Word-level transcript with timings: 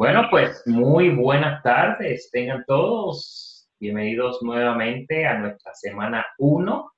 Bueno, 0.00 0.28
pues 0.30 0.62
muy 0.64 1.10
buenas 1.10 1.62
tardes, 1.62 2.30
tengan 2.32 2.64
todos 2.66 3.68
bienvenidos 3.78 4.42
nuevamente 4.42 5.26
a 5.26 5.38
nuestra 5.38 5.74
semana 5.74 6.24
1 6.38 6.92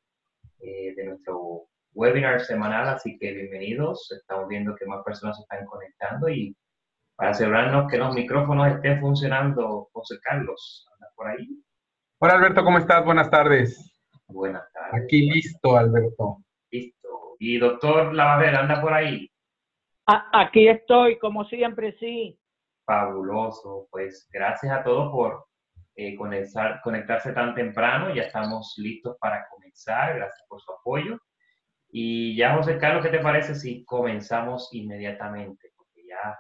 eh, 0.60 0.94
de 0.94 1.06
nuestro 1.06 1.64
webinar 1.94 2.40
semanal, 2.42 2.86
así 2.90 3.18
que 3.18 3.32
bienvenidos, 3.32 4.08
estamos 4.12 4.46
viendo 4.46 4.76
que 4.76 4.86
más 4.86 5.02
personas 5.02 5.36
se 5.36 5.42
están 5.42 5.66
conectando 5.66 6.28
y 6.28 6.56
para 7.16 7.30
asegurarnos 7.30 7.90
que 7.90 7.98
los 7.98 8.14
micrófonos 8.14 8.68
estén 8.68 9.00
funcionando, 9.00 9.88
José 9.92 10.20
Carlos, 10.22 10.86
¿andas 10.94 11.10
por 11.16 11.26
ahí? 11.26 11.60
Hola 12.20 12.34
Alberto, 12.34 12.62
¿cómo 12.62 12.78
estás? 12.78 13.04
Buenas 13.04 13.28
tardes. 13.28 14.00
Buenas 14.28 14.72
tardes. 14.72 15.02
Aquí 15.02 15.28
listo, 15.28 15.76
Alberto. 15.76 16.36
Listo. 16.70 17.34
¿Y 17.40 17.58
doctor 17.58 18.14
Lavavera, 18.14 18.60
anda 18.60 18.80
por 18.80 18.94
ahí? 18.94 19.28
Aquí 20.06 20.68
estoy, 20.68 21.18
como 21.18 21.44
siempre, 21.46 21.96
sí. 21.98 22.38
Fabuloso. 22.84 23.88
Pues 23.90 24.28
gracias 24.32 24.72
a 24.72 24.82
todos 24.82 25.10
por 25.12 25.46
eh, 25.96 26.16
conectarse 26.16 27.32
tan 27.32 27.54
temprano. 27.54 28.14
Ya 28.14 28.22
estamos 28.22 28.74
listos 28.78 29.16
para 29.20 29.46
comenzar. 29.48 30.16
Gracias 30.16 30.44
por 30.48 30.60
su 30.60 30.72
apoyo. 30.72 31.18
Y 31.88 32.36
ya, 32.36 32.56
José 32.56 32.78
Carlos, 32.78 33.04
¿qué 33.04 33.10
te 33.10 33.18
parece 33.18 33.54
si 33.54 33.84
comenzamos 33.84 34.70
inmediatamente? 34.72 35.72
Porque 35.76 36.06
ya 36.06 36.38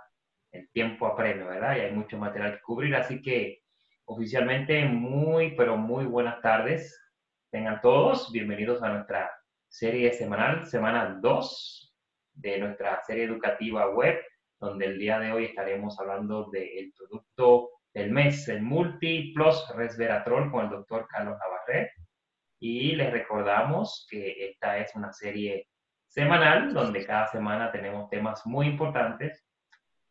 el 0.52 0.70
tiempo 0.70 1.06
apremia, 1.06 1.46
¿verdad? 1.46 1.76
Y 1.76 1.80
hay 1.80 1.92
mucho 1.92 2.18
material 2.18 2.54
que 2.54 2.62
cubrir. 2.62 2.96
Así 2.96 3.20
que 3.20 3.60
oficialmente 4.06 4.84
muy, 4.86 5.54
pero 5.56 5.76
muy 5.76 6.06
buenas 6.06 6.40
tardes. 6.40 6.98
Tengan 7.50 7.80
todos 7.82 8.32
bienvenidos 8.32 8.82
a 8.82 8.88
nuestra 8.88 9.30
serie 9.68 10.12
semanal, 10.12 10.66
semana 10.66 11.18
2 11.20 11.94
de 12.34 12.58
nuestra 12.58 13.02
serie 13.04 13.24
educativa 13.24 13.90
web 13.90 14.18
donde 14.62 14.86
el 14.86 14.96
día 14.96 15.18
de 15.18 15.32
hoy 15.32 15.46
estaremos 15.46 15.98
hablando 15.98 16.48
del 16.52 16.92
producto 16.96 17.70
del 17.92 18.12
mes, 18.12 18.46
el 18.48 18.62
Multi 18.62 19.32
Plus 19.34 19.68
Resveratrol 19.74 20.52
con 20.52 20.66
el 20.66 20.70
doctor 20.70 21.08
Carlos 21.08 21.36
Navarrete. 21.36 21.92
Y 22.60 22.94
les 22.94 23.12
recordamos 23.12 24.06
que 24.08 24.50
esta 24.50 24.78
es 24.78 24.94
una 24.94 25.12
serie 25.12 25.66
semanal 26.06 26.72
donde 26.72 27.04
cada 27.04 27.26
semana 27.26 27.72
tenemos 27.72 28.08
temas 28.08 28.46
muy 28.46 28.68
importantes. 28.68 29.44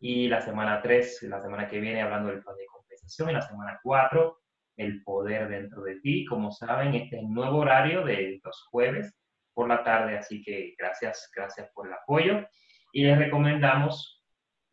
Y 0.01 0.27
la 0.27 0.41
semana 0.41 0.81
3, 0.81 1.23
la 1.23 1.39
semana 1.39 1.69
que 1.69 1.79
viene, 1.79 2.01
hablando 2.01 2.29
del 2.29 2.43
plan 2.43 2.57
de 2.57 2.65
compensación. 2.65 3.29
Y 3.29 3.33
la 3.33 3.41
semana 3.41 3.79
4, 3.81 4.37
el 4.75 5.01
poder 5.03 5.47
dentro 5.47 5.81
de 5.83 6.01
ti. 6.01 6.25
Como 6.25 6.51
saben, 6.51 6.93
este 6.93 7.15
es 7.15 7.21
el 7.21 7.29
nuevo 7.29 7.59
horario 7.59 8.03
de 8.03 8.41
los 8.43 8.67
jueves 8.69 9.17
por 9.53 9.69
la 9.69 9.81
tarde. 9.81 10.17
Así 10.17 10.43
que 10.43 10.75
gracias, 10.77 11.31
gracias 11.33 11.71
por 11.73 11.87
el 11.87 11.93
apoyo. 11.93 12.45
Y 12.91 13.05
les 13.05 13.17
recomendamos 13.17 14.20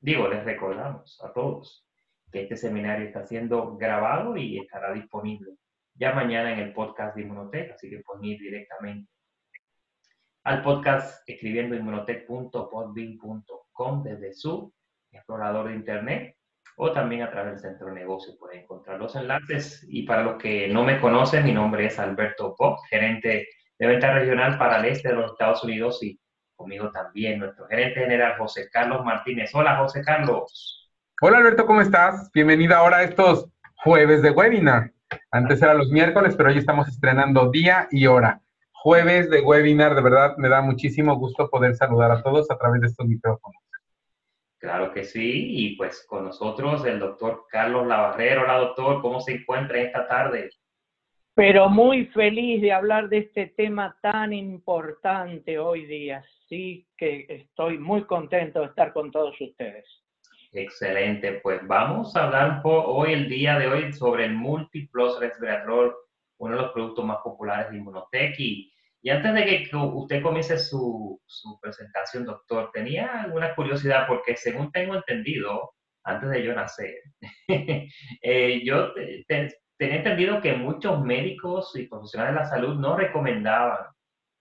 digo, 0.01 0.29
les 0.29 0.45
recordamos 0.45 1.21
a 1.23 1.33
todos 1.33 1.87
que 2.31 2.43
este 2.43 2.57
seminario 2.57 3.07
está 3.07 3.27
siendo 3.27 3.77
grabado 3.77 4.37
y 4.37 4.59
estará 4.59 4.93
disponible 4.93 5.55
ya 5.95 6.13
mañana 6.13 6.53
en 6.53 6.59
el 6.61 6.73
podcast 6.73 7.17
de 7.17 7.23
Inmunotech, 7.23 7.73
así 7.73 7.91
que 7.91 7.99
pueden 8.01 8.25
ir 8.25 8.39
directamente 8.39 9.11
al 10.45 10.63
podcast 10.63 11.29
escribiendo 11.29 11.75
inmunotech.podbean.com 11.75 14.03
desde 14.03 14.33
su 14.33 14.73
explorador 15.11 15.69
de 15.69 15.75
internet 15.75 16.37
o 16.77 16.93
también 16.93 17.23
a 17.23 17.31
través 17.31 17.55
del 17.55 17.73
centro 17.73 17.89
de 17.89 17.95
negocio 17.95 18.37
pueden 18.39 18.61
encontrar 18.61 19.01
los 19.01 19.17
enlaces. 19.17 19.85
Y 19.89 20.05
para 20.05 20.23
los 20.23 20.41
que 20.41 20.69
no 20.69 20.85
me 20.85 21.01
conocen, 21.01 21.45
mi 21.45 21.53
nombre 21.53 21.87
es 21.87 21.99
Alberto 21.99 22.55
Pop, 22.57 22.79
gerente 22.89 23.49
de 23.79 23.87
venta 23.87 24.15
regional 24.15 24.57
para 24.57 24.79
el 24.79 24.85
este 24.87 25.09
de 25.09 25.17
los 25.17 25.33
Estados 25.33 25.65
Unidos 25.65 26.01
y 26.03 26.19
conmigo 26.59 26.91
también 26.91 27.39
nuestro 27.39 27.67
gerente 27.69 28.01
general 28.01 28.37
José 28.37 28.69
Carlos 28.71 29.05
Martínez. 29.05 29.55
Hola 29.55 29.77
José 29.77 30.03
Carlos. 30.03 30.91
Hola 31.23 31.39
Alberto, 31.39 31.65
¿cómo 31.65 31.81
estás? 31.81 32.31
Bienvenida 32.35 32.79
ahora 32.79 32.99
a 32.99 33.03
estos 33.05 33.49
jueves 33.77 34.23
de 34.23 34.33
webinar. 34.33 34.91
Antes 35.31 35.63
era 35.63 35.73
los 35.73 35.91
miércoles, 35.91 36.35
pero 36.37 36.51
hoy 36.51 36.59
estamos 36.59 36.89
estrenando 36.89 37.51
día 37.51 37.87
y 37.93 38.07
hora. 38.07 38.41
Jueves 38.73 39.31
de 39.31 39.41
webinar, 39.41 39.95
de 39.95 40.03
verdad 40.03 40.37
me 40.37 40.49
da 40.49 40.61
muchísimo 40.61 41.15
gusto 41.17 41.49
poder 41.49 41.77
saludar 41.77 42.11
a 42.11 42.23
todos 42.23 42.51
a 42.51 42.59
través 42.59 42.81
de 42.81 42.89
estos 42.89 43.07
micrófonos. 43.07 43.63
Claro 44.59 44.93
que 44.93 45.05
sí, 45.05 45.47
y 45.51 45.77
pues 45.77 46.05
con 46.09 46.25
nosotros 46.25 46.85
el 46.85 46.99
doctor 46.99 47.45
Carlos 47.49 47.87
Lavarrero. 47.87 48.43
Hola 48.43 48.59
doctor, 48.59 49.01
¿cómo 49.01 49.21
se 49.21 49.35
encuentra 49.35 49.79
esta 49.79 50.09
tarde? 50.09 50.51
Pero 51.39 51.69
muy 51.69 52.07
feliz 52.07 52.61
de 52.61 52.73
hablar 52.73 53.09
de 53.09 53.19
este 53.19 53.47
tema 53.57 53.97
tan 54.03 54.33
importante 54.33 55.57
hoy 55.57 55.87
día 55.87 56.21
sí 56.49 56.85
que 56.97 57.27
estoy 57.29 57.79
muy 57.79 58.03
contento 58.07 58.59
de 58.59 58.67
estar 58.67 58.93
con 58.93 59.13
todos 59.13 59.41
ustedes. 59.41 59.87
Excelente, 60.51 61.35
pues 61.35 61.61
vamos 61.69 62.17
a 62.17 62.25
hablar 62.25 62.61
hoy, 62.65 63.13
el 63.13 63.29
día 63.29 63.57
de 63.57 63.69
hoy, 63.69 63.93
sobre 63.93 64.25
el 64.25 64.35
Multiplos 64.35 65.21
Resveratrol, 65.21 65.95
uno 66.39 66.57
de 66.57 66.63
los 66.63 66.73
productos 66.73 67.05
más 67.05 67.19
populares 67.23 67.71
de 67.71 67.77
Inmunotech. 67.77 68.35
Y, 68.41 68.73
antes 69.09 69.33
de 69.33 69.45
que 69.45 69.77
usted 69.77 70.21
comience 70.21 70.59
su, 70.59 71.21
presentación, 71.63 72.25
doctor, 72.25 72.73
tenía 72.73 73.23
alguna 73.23 73.55
curiosidad 73.55 74.09
porque 74.09 74.37
según 74.37 74.73
tengo 74.73 74.97
entendido, 74.97 75.71
antes 76.03 76.31
de 76.31 76.43
yo 76.43 76.53
nacer, 76.53 76.97
eh, 78.23 78.61
yo 78.65 78.93
tenía 79.79 79.97
entendido 79.97 80.41
que 80.41 80.55
muchos 80.55 81.03
médicos 81.03 81.75
y 81.77 81.87
profesionales 81.87 82.35
de 82.35 82.41
la 82.41 82.47
salud 82.47 82.75
no 82.75 82.97
recomendaban 82.97 83.87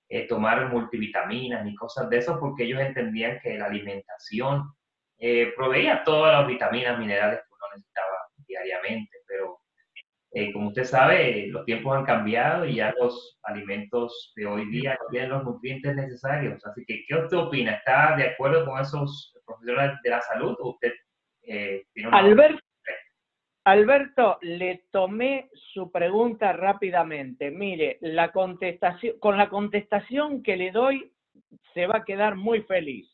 eh, 0.09 0.27
tomar 0.27 0.69
multivitaminas 0.69 1.63
ni 1.63 1.75
cosas 1.75 2.09
de 2.09 2.17
eso 2.17 2.39
porque 2.39 2.63
ellos 2.63 2.79
entendían 2.81 3.39
que 3.41 3.57
la 3.57 3.65
alimentación 3.65 4.63
eh, 5.19 5.53
proveía 5.55 6.03
todas 6.03 6.33
las 6.33 6.47
vitaminas, 6.47 6.97
minerales 6.97 7.39
que 7.39 7.53
uno 7.53 7.75
necesitaba 7.75 8.17
diariamente, 8.47 9.17
pero 9.27 9.59
eh, 10.31 10.51
como 10.53 10.69
usted 10.69 10.85
sabe, 10.85 11.47
los 11.47 11.65
tiempos 11.65 11.95
han 11.95 12.05
cambiado 12.05 12.65
y 12.65 12.75
ya 12.75 12.93
los 12.99 13.37
alimentos 13.43 14.33
de 14.35 14.45
hoy 14.45 14.65
día 14.71 14.97
tienen 15.11 15.29
los 15.29 15.43
nutrientes 15.43 15.95
necesarios. 15.95 16.65
Así 16.65 16.83
que, 16.85 17.03
¿qué 17.07 17.15
usted 17.15 17.37
opina? 17.37 17.73
¿Está 17.73 18.15
de 18.15 18.29
acuerdo 18.29 18.65
con 18.65 18.79
esos 18.79 19.35
profesionales 19.45 19.97
de 20.03 20.09
la 20.09 20.21
salud 20.21 20.55
o 20.59 20.71
usted 20.71 20.93
una... 21.95 22.17
Alberto, 22.17 22.66
Alberto, 23.67 24.38
le 24.44 24.85
tomé 24.91 25.50
su 25.73 25.91
pregunta 25.91 26.53
rápidamente. 26.53 27.51
Mire, 27.51 27.97
la 28.00 28.31
contestación, 28.31 29.19
con 29.19 29.35
la 29.35 29.50
contestación 29.50 30.41
que 30.41 30.55
le 30.55 30.72
doy, 30.72 31.11
se 31.73 31.85
va 31.85 31.97
a 31.97 32.06
quedar 32.06 32.38
muy 32.38 32.61
feliz. 32.61 33.13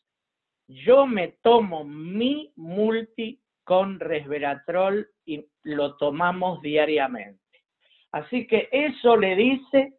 Yo 0.68 1.08
me 1.08 1.34
tomo 1.42 1.84
mi 1.84 2.52
multi 2.54 3.40
con 3.64 3.98
resveratrol 3.98 5.08
y 5.26 5.44
lo 5.64 5.96
tomamos 5.96 6.62
diariamente. 6.62 7.64
Así 8.12 8.46
que 8.46 8.68
eso 8.70 9.16
le 9.16 9.34
dice 9.34 9.94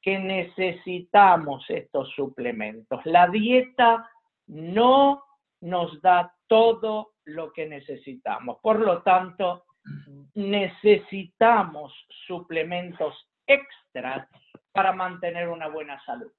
que 0.00 0.18
necesitamos 0.18 1.64
estos 1.68 2.10
suplementos. 2.16 3.00
La 3.04 3.28
dieta 3.28 4.10
no 4.48 5.22
nos 5.60 6.02
da 6.02 6.34
todo 6.48 7.12
lo 7.24 7.52
que 7.52 7.68
necesitamos. 7.68 8.58
Por 8.60 8.80
lo 8.80 9.02
tanto, 9.02 9.62
necesitamos 10.34 11.92
suplementos 12.26 13.28
extras 13.46 14.28
para 14.72 14.92
mantener 14.92 15.48
una 15.48 15.68
buena 15.68 16.02
salud. 16.04 16.30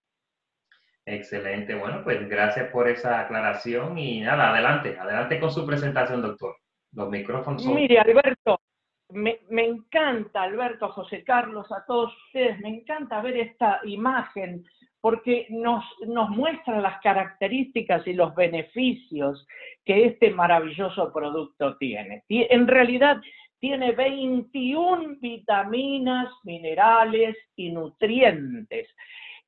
Excelente. 1.06 1.76
Bueno, 1.76 2.02
pues 2.04 2.28
gracias 2.30 2.72
por 2.72 2.88
esa 2.88 3.22
aclaración 3.22 3.98
y 3.98 4.22
nada, 4.22 4.52
adelante, 4.52 4.98
adelante 4.98 5.40
con 5.40 5.52
su 5.52 5.66
presentación, 5.66 6.22
doctor. 6.22 6.56
Los 6.94 7.10
micrófonos 7.10 7.64
son... 7.64 7.76
Mire, 7.76 8.00
Alberto, 8.00 8.62
me, 9.10 9.42
me, 9.50 9.66
encanta, 9.66 10.44
Alberto, 10.44 10.90
José 10.90 11.24
Carlos, 11.24 11.70
a 11.72 11.86
todos 11.86 12.16
ustedes, 12.28 12.60
me 12.60 12.70
encanta 12.70 13.22
ver 13.22 13.38
esta 13.38 13.82
imagen 13.84 14.66
porque 15.04 15.48
nos, 15.50 15.84
nos 16.08 16.30
muestra 16.30 16.80
las 16.80 17.02
características 17.02 18.08
y 18.08 18.14
los 18.14 18.34
beneficios 18.36 19.46
que 19.84 20.06
este 20.06 20.32
maravilloso 20.32 21.12
producto 21.12 21.76
tiene. 21.76 22.24
En 22.30 22.66
realidad 22.66 23.18
tiene 23.60 23.92
21 23.92 25.18
vitaminas, 25.20 26.32
minerales 26.46 27.36
y 27.58 27.74
nutrientes. 27.74 28.88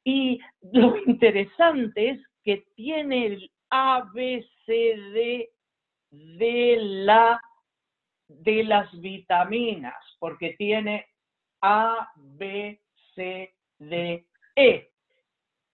Y 0.04 0.42
lo 0.74 0.98
interesante 1.07 2.10
es 2.10 2.19
que 2.44 2.66
tiene 2.75 3.28
el 3.28 3.51
ABCD 3.69 5.48
de, 6.12 6.78
la, 6.81 7.40
de 8.28 8.63
las 8.66 8.92
vitaminas, 9.00 9.96
porque 10.19 10.54
tiene 10.58 11.08
A, 11.62 12.10
E 14.58 14.94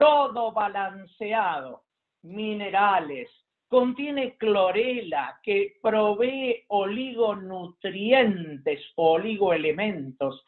todo 0.02 0.52
balanceado, 0.52 1.84
minerales, 2.24 3.30
contiene 3.68 4.36
clorela 4.36 5.40
que 5.44 5.76
provee 5.80 6.64
oligonutrientes 6.70 8.82
oligoelementos 8.96 10.44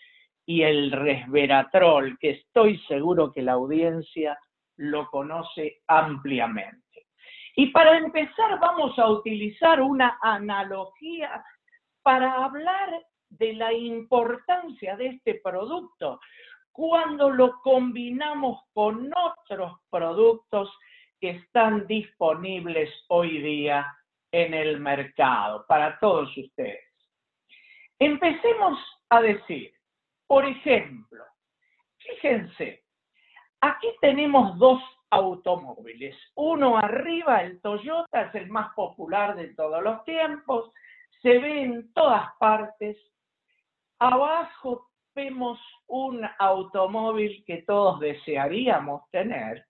y 0.48 0.64
el 0.64 0.92
resveratrol, 0.92 2.18
que 2.18 2.32
estoy 2.32 2.80
seguro 2.88 3.32
que 3.32 3.44
la 3.44 3.52
audiencia 3.52 4.40
lo 4.78 5.08
conoce 5.12 5.84
ampliamente. 5.86 7.06
Y 7.56 7.68
para 7.68 8.00
empezar 8.00 8.60
vamos 8.60 8.98
a 8.98 9.08
utilizar 9.08 9.82
una 9.82 10.18
analogía 10.20 11.46
para 12.02 12.44
hablar 12.44 13.04
de 13.30 13.54
la 13.54 13.72
importancia 13.72 14.98
de 14.98 15.10
este 15.10 15.36
producto 15.44 16.20
cuando 16.74 17.30
lo 17.30 17.62
combinamos 17.62 18.64
con 18.74 19.12
otros 19.16 19.80
productos 19.90 20.76
que 21.22 21.30
están 21.30 21.88
disponibles 21.88 22.90
hoy 23.08 23.42
día 23.42 23.96
en 24.32 24.54
el 24.56 24.80
mercado 24.80 25.66
para 25.68 25.98
todos 26.00 26.36
ustedes. 26.36 26.84
Empecemos 28.00 28.80
a 29.10 29.22
decir, 29.22 29.72
por 30.28 30.46
ejemplo, 30.46 31.24
fíjense, 32.00 32.84
aquí 33.62 33.88
tenemos 34.02 34.58
dos 34.58 34.82
automóviles. 35.12 36.18
Uno 36.36 36.78
arriba, 36.78 37.44
el 37.44 37.62
Toyota, 37.62 38.24
es 38.24 38.36
el 38.36 38.50
más 38.50 38.74
popular 38.74 39.36
de 39.36 39.54
todos 39.54 39.84
los 39.84 40.04
tiempos, 40.06 40.72
se 41.22 41.38
ve 41.38 41.62
en 41.62 41.94
todas 41.94 42.36
partes. 42.40 42.98
Abajo 44.00 44.90
vemos 45.16 45.60
un 45.88 46.26
automóvil 46.40 47.44
que 47.46 47.64
todos 47.64 48.00
desearíamos 48.00 49.10
tener, 49.12 49.66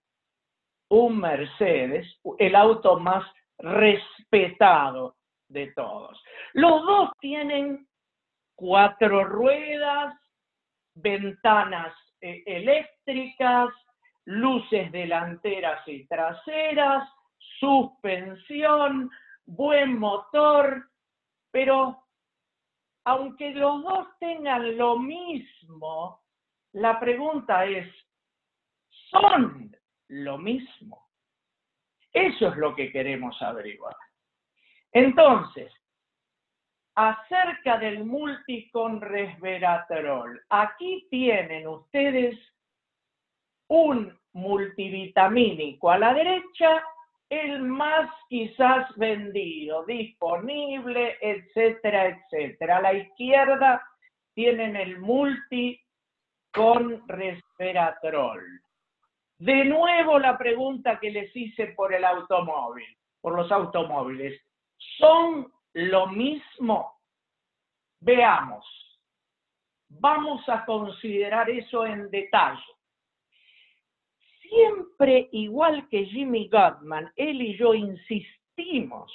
un 0.90 1.20
Mercedes, 1.20 2.08
el 2.38 2.56
auto 2.56 3.00
más 3.00 3.26
respetado 3.58 5.16
de 5.48 5.72
todos. 5.74 6.22
Los 6.54 6.86
dos 6.86 7.10
tienen 7.20 7.88
cuatro 8.56 9.24
ruedas, 9.24 10.16
ventanas 10.96 11.94
eh, 12.22 12.44
eléctricas, 12.46 13.70
luces 14.26 14.92
delanteras 14.92 15.86
y 15.88 16.06
traseras, 16.08 17.10
suspensión, 17.60 19.10
buen 19.46 19.98
motor, 19.98 20.90
pero 21.52 22.03
aunque 23.06 23.52
los 23.52 23.84
dos 23.84 24.08
tengan 24.20 24.78
lo 24.78 24.98
mismo, 24.98 26.22
la 26.74 27.00
pregunta 27.00 27.66
es, 27.66 27.88
¿son 29.10 29.76
lo 30.08 30.38
mismo? 30.38 31.10
Eso 32.12 32.48
es 32.48 32.58
lo 32.58 32.76
que 32.76 32.92
queremos 32.92 33.40
averiguar. 33.42 33.96
Entonces, 34.92 35.74
acerca 36.96 37.78
del 37.78 38.06
multicon 38.06 39.02
resveratrol, 39.02 40.42
aquí 40.50 41.08
tienen 41.10 41.68
ustedes 41.68 42.40
un 43.68 44.18
multivitamínico 44.34 45.90
a 45.90 45.98
la 45.98 46.14
derecha, 46.14 46.84
el 47.34 47.62
más 47.62 48.10
quizás 48.30 48.88
vendido, 48.96 49.86
disponible, 49.86 51.18
etcétera, 51.22 52.08
etcétera. 52.08 52.78
A 52.78 52.82
la 52.82 52.94
izquierda 52.94 53.82
tienen 54.34 54.76
el 54.76 55.00
multi 55.00 55.80
con 56.54 57.08
resveratrol. 57.08 58.42
De 59.38 59.66
nuevo 59.66 60.20
la 60.20 60.38
pregunta 60.38 61.00
que 61.00 61.12
les 61.12 61.36
hice 61.36 61.68
por 61.76 61.94
el 61.94 62.06
automóvil, 62.06 62.86
por 63.20 63.36
los 63.36 63.52
automóviles. 63.52 64.40
¿Son 64.98 65.52
lo 65.74 66.08
mismo? 66.08 67.00
Veamos. 68.00 68.66
Vamos 69.90 70.48
a 70.50 70.66
considerar 70.66 71.50
eso 71.50 71.86
en 71.86 72.10
detalle. 72.10 72.62
Siempre, 74.54 75.30
igual 75.32 75.88
que 75.90 76.06
Jimmy 76.06 76.48
Gottman, 76.48 77.12
él 77.16 77.42
y 77.42 77.58
yo 77.58 77.74
insistimos 77.74 79.12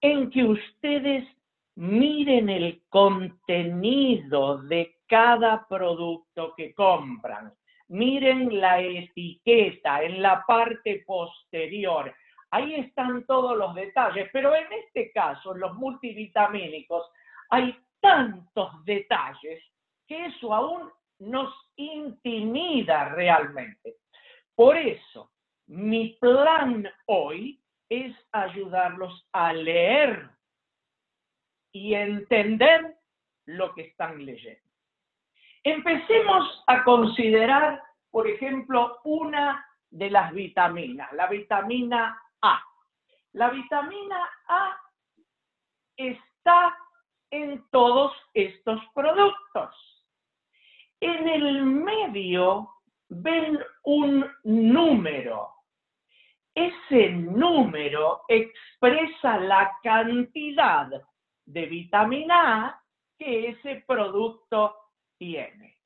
en 0.00 0.30
que 0.30 0.44
ustedes 0.44 1.26
miren 1.74 2.48
el 2.48 2.82
contenido 2.88 4.58
de 4.58 4.98
cada 5.08 5.66
producto 5.66 6.54
que 6.56 6.74
compran. 6.74 7.52
Miren 7.88 8.60
la 8.60 8.80
etiqueta 8.80 10.02
en 10.04 10.22
la 10.22 10.44
parte 10.46 11.02
posterior. 11.04 12.14
Ahí 12.50 12.74
están 12.74 13.24
todos 13.26 13.56
los 13.56 13.74
detalles, 13.74 14.28
pero 14.32 14.54
en 14.54 14.66
este 14.84 15.10
caso, 15.10 15.54
los 15.54 15.74
multivitamínicos, 15.74 17.04
hay 17.50 17.76
tantos 18.00 18.84
detalles 18.84 19.60
que 20.06 20.26
eso 20.26 20.54
aún 20.54 20.88
nos 21.18 21.52
intimida 21.74 23.08
realmente. 23.08 23.96
Por 24.58 24.76
eso, 24.76 25.30
mi 25.68 26.18
plan 26.20 26.84
hoy 27.06 27.62
es 27.88 28.12
ayudarlos 28.32 29.28
a 29.32 29.52
leer 29.52 30.30
y 31.70 31.94
entender 31.94 32.96
lo 33.44 33.72
que 33.72 33.82
están 33.82 34.26
leyendo. 34.26 34.68
Empecemos 35.62 36.64
a 36.66 36.82
considerar, 36.82 37.80
por 38.10 38.26
ejemplo, 38.26 38.98
una 39.04 39.64
de 39.90 40.10
las 40.10 40.32
vitaminas, 40.32 41.12
la 41.12 41.28
vitamina 41.28 42.20
A. 42.42 42.60
La 43.34 43.50
vitamina 43.50 44.28
A 44.48 44.76
está 45.96 46.76
en 47.30 47.64
todos 47.70 48.12
estos 48.34 48.80
productos. 48.92 50.04
En 51.00 51.28
el 51.28 51.62
medio 51.64 52.74
ven 53.08 53.58
un 53.84 54.24
número. 54.44 55.50
Ese 56.54 57.10
número 57.10 58.22
expresa 58.28 59.38
la 59.38 59.70
cantidad 59.82 60.88
de 61.46 61.66
vitamina 61.66 62.66
A 62.66 62.82
que 63.18 63.50
ese 63.50 63.84
producto 63.86 64.74
tiene. 65.18 65.76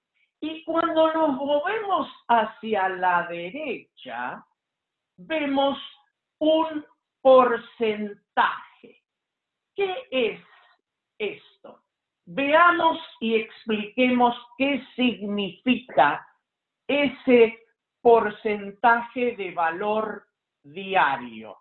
Y 0.40 0.64
cuando 0.64 1.12
nos 1.12 1.30
movemos 1.36 2.08
hacia 2.28 2.88
la 2.88 3.26
derecha, 3.28 4.44
vemos 5.16 5.78
un 6.38 6.84
porcentaje. 7.20 9.02
¿Qué 9.76 9.94
es 10.10 10.40
esto? 11.18 11.80
Veamos 12.24 12.98
y 13.20 13.36
expliquemos 13.36 14.36
qué 14.58 14.84
significa 14.96 16.26
ese 16.92 17.58
porcentaje 18.00 19.36
de 19.36 19.52
valor 19.52 20.26
diario. 20.62 21.56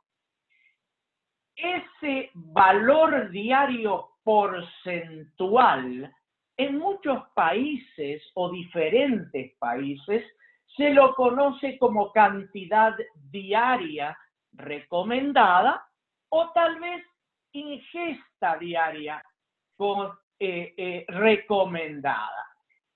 Ese 1.56 2.32
valor 2.34 3.30
diario 3.30 4.10
porcentual 4.24 6.14
en 6.58 6.78
muchos 6.78 7.24
países 7.34 8.24
o 8.34 8.52
diferentes 8.52 9.56
países 9.58 10.24
se 10.76 10.90
lo 10.92 11.16
conoce 11.16 11.78
como 11.78 12.12
cantidad 12.12 12.96
diaria 13.30 14.18
recomendada 14.54 15.84
o 16.30 16.52
tal 16.52 16.80
vez 16.80 17.04
ingesta 17.54 18.58
diaria 18.58 19.24
eh, 20.40 20.74
eh, 20.78 21.06
recomendada. 21.08 22.48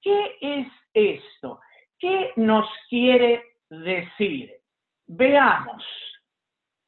¿Qué 0.02 0.38
es 0.40 0.68
esto? 0.94 1.60
¿Qué 2.06 2.34
nos 2.36 2.70
quiere 2.88 3.44
decir? 3.68 4.54
Veamos. 5.08 5.84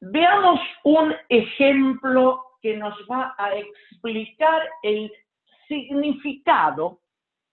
Veamos 0.00 0.60
un 0.84 1.12
ejemplo 1.28 2.40
que 2.62 2.76
nos 2.76 2.94
va 3.10 3.34
a 3.36 3.52
explicar 3.56 4.62
el 4.80 5.12
significado 5.66 7.00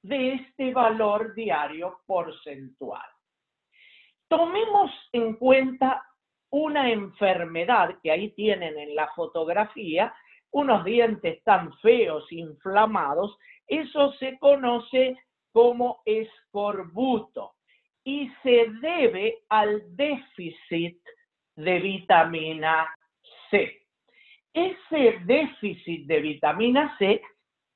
de 0.03 0.33
este 0.33 0.73
valor 0.73 1.33
diario 1.33 2.01
porcentual. 2.05 3.09
Tomemos 4.27 4.91
en 5.11 5.33
cuenta 5.33 6.05
una 6.51 6.91
enfermedad 6.91 7.97
que 8.03 8.11
ahí 8.11 8.29
tienen 8.35 8.77
en 8.77 8.93
la 8.93 9.07
fotografía, 9.15 10.13
unos 10.51 10.85
dientes 10.85 11.43
tan 11.43 11.75
feos, 11.79 12.31
inflamados, 12.31 13.35
eso 13.65 14.13
se 14.19 14.37
conoce 14.37 15.17
como 15.51 16.03
escorbuto 16.05 17.54
y 18.05 18.31
se 18.43 18.67
debe 18.81 19.39
al 19.49 19.83
déficit 19.95 20.99
de 21.55 21.79
vitamina 21.79 22.87
C. 23.49 23.81
Ese 24.53 25.19
déficit 25.25 26.05
de 26.05 26.19
vitamina 26.21 26.95
C 26.97 27.21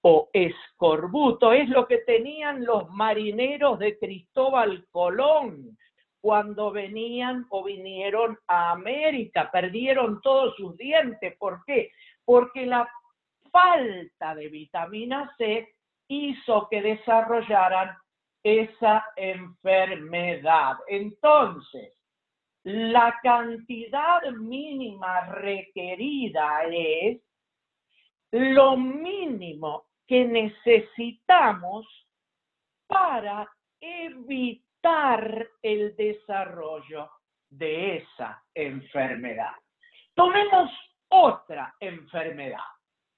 o 0.01 0.29
escorbuto 0.31 1.51
es 1.51 1.67
lo 1.67 1.87
que 1.87 1.97
tenían 1.99 2.63
los 2.63 2.89
marineros 2.91 3.79
de 3.79 3.97
Cristóbal 3.97 4.85
Colón 4.91 5.77
cuando 6.21 6.71
venían 6.71 7.45
o 7.49 7.63
vinieron 7.63 8.37
a 8.47 8.71
América, 8.71 9.49
perdieron 9.51 10.21
todos 10.21 10.55
sus 10.57 10.77
dientes. 10.77 11.35
¿Por 11.37 11.63
qué? 11.65 11.91
Porque 12.23 12.65
la 12.67 12.87
falta 13.51 14.35
de 14.35 14.47
vitamina 14.49 15.33
C 15.37 15.67
hizo 16.07 16.67
que 16.69 16.81
desarrollaran 16.81 17.97
esa 18.49 19.05
enfermedad. 19.15 20.77
Entonces, 20.87 21.93
la 22.63 23.17
cantidad 23.23 24.21
mínima 24.31 25.21
requerida 25.27 26.63
es 26.69 27.21
lo 28.31 28.77
mínimo 28.77 29.85
que 30.05 30.25
necesitamos 30.25 31.85
para 32.87 33.49
evitar 33.79 35.47
el 35.61 35.95
desarrollo 35.95 37.09
de 37.49 37.97
esa 37.97 38.43
enfermedad. 38.53 39.53
Tomemos 40.13 40.69
otra 41.09 41.75
enfermedad, 41.79 42.59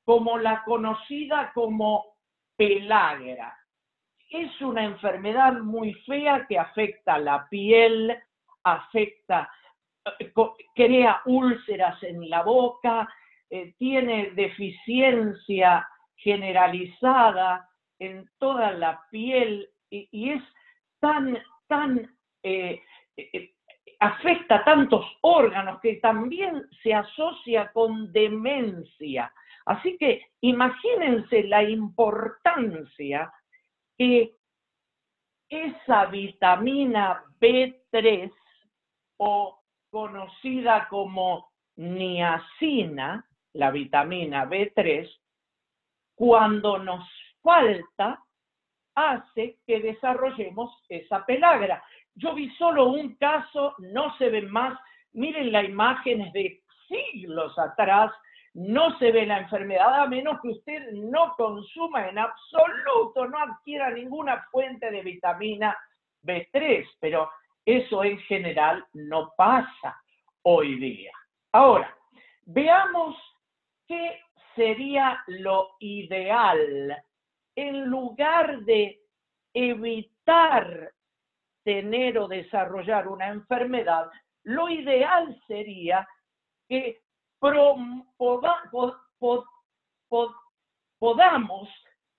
como 0.05 0.38
la 0.38 0.63
conocida 0.63 1.51
como 1.53 2.17
pelágra. 2.55 3.57
Es 4.31 4.61
una 4.61 4.85
enfermedad 4.85 5.59
muy 5.59 5.93
fea 6.05 6.45
que 6.47 6.57
afecta 6.57 7.17
la 7.17 7.50
piel, 7.50 8.17
afecta, 8.63 9.51
eh, 10.19 10.31
crea 10.73 11.21
úlceras 11.25 12.01
en 12.01 12.29
la 12.29 12.41
boca, 12.41 13.13
eh, 13.50 13.73
tiene 13.77 14.31
deficiencia 14.31 15.85
generalizada 16.15 17.69
en 18.00 18.29
toda 18.38 18.71
la 18.71 19.01
piel 19.11 19.69
y, 19.89 20.29
es 20.29 20.41
tan, 21.01 21.38
tan, 21.67 22.09
eh, 22.41 22.81
afecta 24.00 24.63
tantos 24.63 25.05
órganos 25.19 25.81
que 25.81 25.95
también 25.95 26.69
se 26.81 26.93
asocia 26.93 27.69
con 27.73 28.13
demencia. 28.13 29.33
Así 29.65 29.97
que 29.97 30.25
imagínense 30.39 31.43
la 31.43 31.63
importancia 31.63 33.29
que 34.01 34.36
esa 35.48 36.05
vitamina 36.08 37.24
B3 37.39 38.34
o 39.17 39.60
conocida 39.91 40.88
como 40.89 41.51
niacina, 41.75 43.24
la 43.53 43.70
vitamina 43.70 44.50
B3, 44.50 45.08
cuando 46.15 46.79
nos 46.79 47.08
falta, 47.43 48.24
hace 48.96 49.60
que 49.67 49.81
desarrollemos 49.81 50.84
esa 50.89 51.24
pelagra. 51.24 51.84
Yo 52.15 52.34
vi 52.34 52.50
solo 52.55 52.86
un 52.86 53.13
caso, 53.17 53.75
no 53.77 54.17
se 54.17 54.29
ven 54.29 54.50
más. 54.50 54.79
Miren 55.13 55.51
las 55.51 55.65
imágenes 55.65 56.34
de 56.34 56.63
siglos 56.88 57.53
atrás, 57.60 58.12
no 58.53 58.98
se 58.98 59.12
ve 59.12 59.25
la 59.25 59.39
enfermedad, 59.39 60.01
a 60.01 60.08
menos 60.08 60.41
que 60.41 60.50
usted 60.50 60.91
no 60.91 61.34
consuma 61.36 62.10
en 62.10 62.20
absoluto, 62.20 63.27
no 63.27 63.38
adquiera 63.39 63.89
ninguna 63.91 64.46
fuente 64.51 64.91
de 64.91 65.01
vitamina 65.01 65.77
B3, 66.24 66.86
pero 67.00 67.29
eso 67.65 68.03
en 68.03 68.17
general 68.20 68.86
no 68.93 69.34
pasa 69.38 70.01
hoy 70.43 70.79
día. 70.79 71.12
Ahora, 71.53 71.96
veamos 72.46 73.15
qué 73.88 74.20
sería 74.55 75.24
lo 75.27 75.75
ideal 75.79 77.03
en 77.55 77.86
lugar 77.86 78.62
de 78.62 79.00
evitar 79.53 80.91
tener 81.63 82.17
o 82.17 82.27
desarrollar 82.27 83.08
una 83.08 83.27
enfermedad, 83.27 84.10
lo 84.43 84.70
ideal 84.70 85.39
sería 85.48 86.08
que 86.67 87.01
podamos 91.00 91.69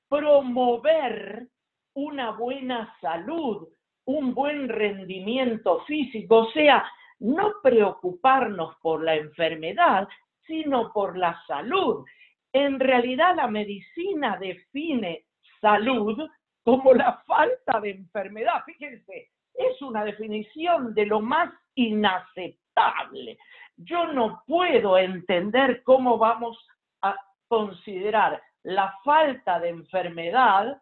promover 0.09 1.49
una 1.95 2.31
buena 2.33 2.95
salud 3.01 3.69
un 4.05 4.35
buen 4.35 4.69
rendimiento 4.69 5.81
físico, 5.85 6.39
o 6.39 6.53
sea, 6.53 6.85
no 7.21 7.55
preocuparnos 7.63 8.77
por 8.83 9.03
la 9.03 9.15
enfermedad, 9.15 10.09
sino 10.47 10.93
por 10.93 11.17
la 11.17 11.41
salud. 11.47 12.05
En 12.53 12.81
realidad 12.81 13.37
la 13.37 13.47
medicina 13.47 14.37
define 14.39 15.25
salud 15.61 16.19
como 16.65 16.95
la 16.95 17.23
falta 17.27 17.81
de 17.81 17.91
enfermedad. 17.91 18.65
Fíjense, 18.67 19.31
es 19.55 19.81
una 19.83 20.05
definición 20.05 20.95
de 20.95 21.07
lo 21.07 21.21
más 21.21 21.53
inaceptable. 21.75 23.39
Yo 23.85 24.13
no 24.13 24.43
puedo 24.47 24.99
entender 24.99 25.83
cómo 25.83 26.19
vamos 26.19 26.59
a 27.03 27.17
considerar 27.49 28.43
la 28.63 28.97
falta 29.05 29.59
de 29.61 29.71
enfermedad 29.71 30.81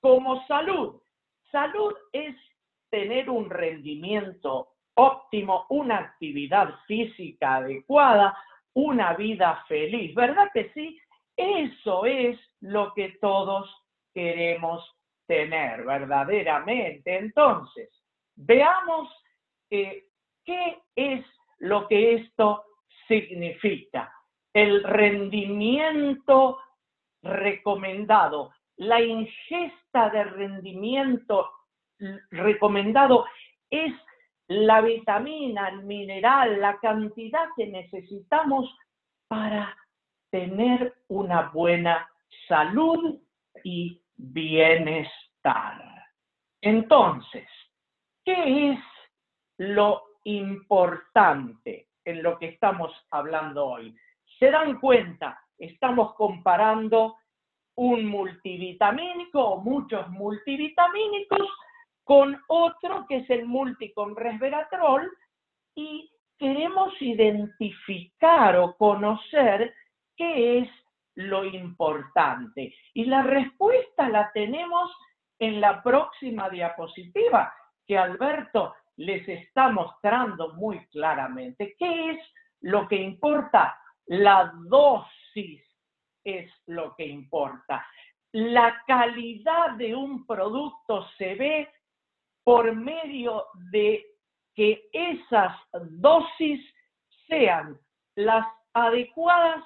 como 0.00 0.46
salud. 0.46 1.00
Salud 1.50 1.94
es 2.12 2.36
tener 2.90 3.30
un 3.30 3.48
rendimiento 3.48 4.68
óptimo, 4.94 5.66
una 5.70 5.98
actividad 5.98 6.74
física 6.86 7.56
adecuada, 7.56 8.36
una 8.74 9.14
vida 9.14 9.64
feliz, 9.66 10.14
¿verdad 10.14 10.48
que 10.52 10.70
sí? 10.74 10.98
Eso 11.36 12.06
es 12.06 12.38
lo 12.60 12.92
que 12.94 13.16
todos 13.20 13.68
queremos 14.12 14.88
tener 15.26 15.84
verdaderamente. 15.84 17.18
Entonces, 17.18 17.90
veamos 18.36 19.10
eh, 19.70 20.04
qué 20.44 20.78
es 20.94 21.24
lo 21.64 21.88
que 21.88 22.14
esto 22.14 22.64
significa. 23.08 24.12
El 24.52 24.82
rendimiento 24.84 26.58
recomendado 27.22 28.52
la 28.76 29.00
ingesta 29.00 30.10
de 30.10 30.24
rendimiento 30.24 31.50
recomendado 32.30 33.26
es 33.70 33.92
la 34.48 34.80
vitamina, 34.80 35.68
el 35.68 35.84
mineral, 35.84 36.60
la 36.60 36.78
cantidad 36.78 37.48
que 37.56 37.66
necesitamos 37.66 38.76
para 39.28 39.76
tener 40.30 40.94
una 41.08 41.50
buena 41.50 42.08
salud 42.48 43.20
y 43.62 44.00
bienestar. 44.16 46.04
Entonces, 46.60 47.48
¿qué 48.24 48.70
es 48.72 48.78
lo 49.58 50.02
importante 50.24 51.88
en 52.04 52.22
lo 52.22 52.38
que 52.38 52.48
estamos 52.48 52.92
hablando 53.10 53.66
hoy? 53.66 53.94
Se 54.38 54.50
dan 54.50 54.80
cuenta, 54.80 55.40
estamos 55.58 56.14
comparando 56.14 57.16
un 57.76 58.06
multivitamínico 58.06 59.40
o 59.40 59.60
muchos 59.60 60.08
multivitamínicos 60.10 61.48
con 62.04 62.40
otro 62.48 63.06
que 63.08 63.18
es 63.18 63.30
el 63.30 63.46
multicon 63.46 64.14
resveratrol 64.14 65.10
y 65.74 66.10
queremos 66.38 66.92
identificar 67.00 68.56
o 68.56 68.76
conocer 68.76 69.74
qué 70.16 70.58
es 70.58 70.68
lo 71.14 71.44
importante. 71.44 72.74
Y 72.92 73.04
la 73.06 73.22
respuesta 73.22 74.08
la 74.08 74.30
tenemos 74.32 74.90
en 75.38 75.60
la 75.60 75.82
próxima 75.82 76.48
diapositiva 76.50 77.52
que 77.86 77.98
Alberto 77.98 78.74
les 78.96 79.28
está 79.28 79.68
mostrando 79.70 80.54
muy 80.54 80.86
claramente. 80.86 81.74
¿Qué 81.78 82.10
es 82.12 82.18
lo 82.60 82.86
que 82.88 82.96
importa? 82.96 83.78
La 84.06 84.52
dosis 84.68 85.62
es 86.24 86.50
lo 86.66 86.94
que 86.96 87.06
importa. 87.06 87.86
La 88.32 88.82
calidad 88.86 89.72
de 89.72 89.94
un 89.94 90.26
producto 90.26 91.06
se 91.18 91.34
ve 91.34 91.68
por 92.42 92.74
medio 92.74 93.46
de 93.70 94.04
que 94.54 94.88
esas 94.92 95.56
dosis 95.72 96.60
sean 97.26 97.78
las 98.16 98.46
adecuadas 98.72 99.64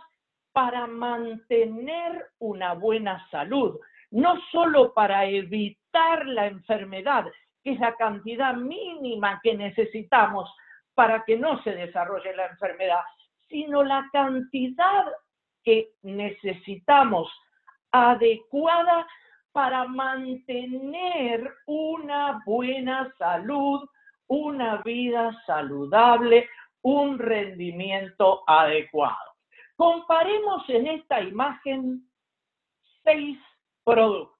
para 0.53 0.87
mantener 0.87 2.31
una 2.39 2.75
buena 2.75 3.29
salud, 3.31 3.79
no 4.11 4.41
solo 4.51 4.93
para 4.95 5.25
evitar 5.27 6.27
la 6.27 6.47
enfermedad, 6.47 7.27
es 7.73 7.81
la 7.81 7.95
cantidad 7.97 8.55
mínima 8.55 9.41
que 9.43 9.55
necesitamos 9.55 10.53
para 10.95 11.25
que 11.25 11.37
no 11.37 11.63
se 11.63 11.73
desarrolle 11.73 12.35
la 12.35 12.47
enfermedad, 12.47 13.01
sino 13.49 13.83
la 13.83 14.09
cantidad 14.13 15.05
que 15.63 15.91
necesitamos 16.03 17.31
adecuada 17.93 19.07
para 19.53 19.85
mantener 19.85 21.53
una 21.67 22.43
buena 22.45 23.13
salud, 23.19 23.89
una 24.29 24.83
vida 24.83 25.37
saludable, 25.47 26.49
un 26.83 27.19
rendimiento 27.19 28.43
adecuado. 28.47 29.17
Comparemos 29.77 30.69
en 30.69 30.87
esta 30.89 31.21
imagen 31.21 32.03
seis 33.05 33.39
productos. 33.85 34.38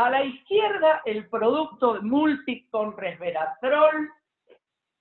A 0.00 0.08
la 0.08 0.24
izquierda 0.24 1.02
el 1.04 1.28
producto 1.28 2.00
Multicon 2.00 2.96
Resveratrol 2.96 4.08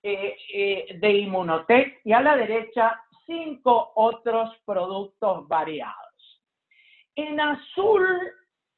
eh, 0.04 0.36
eh, 0.54 0.98
de 1.00 1.12
Inmunotech 1.20 2.02
y 2.04 2.12
a 2.12 2.20
la 2.20 2.36
derecha 2.36 3.02
cinco 3.26 3.94
otros 3.96 4.50
productos 4.66 5.48
variados. 5.48 6.44
En 7.16 7.40
azul, 7.40 8.06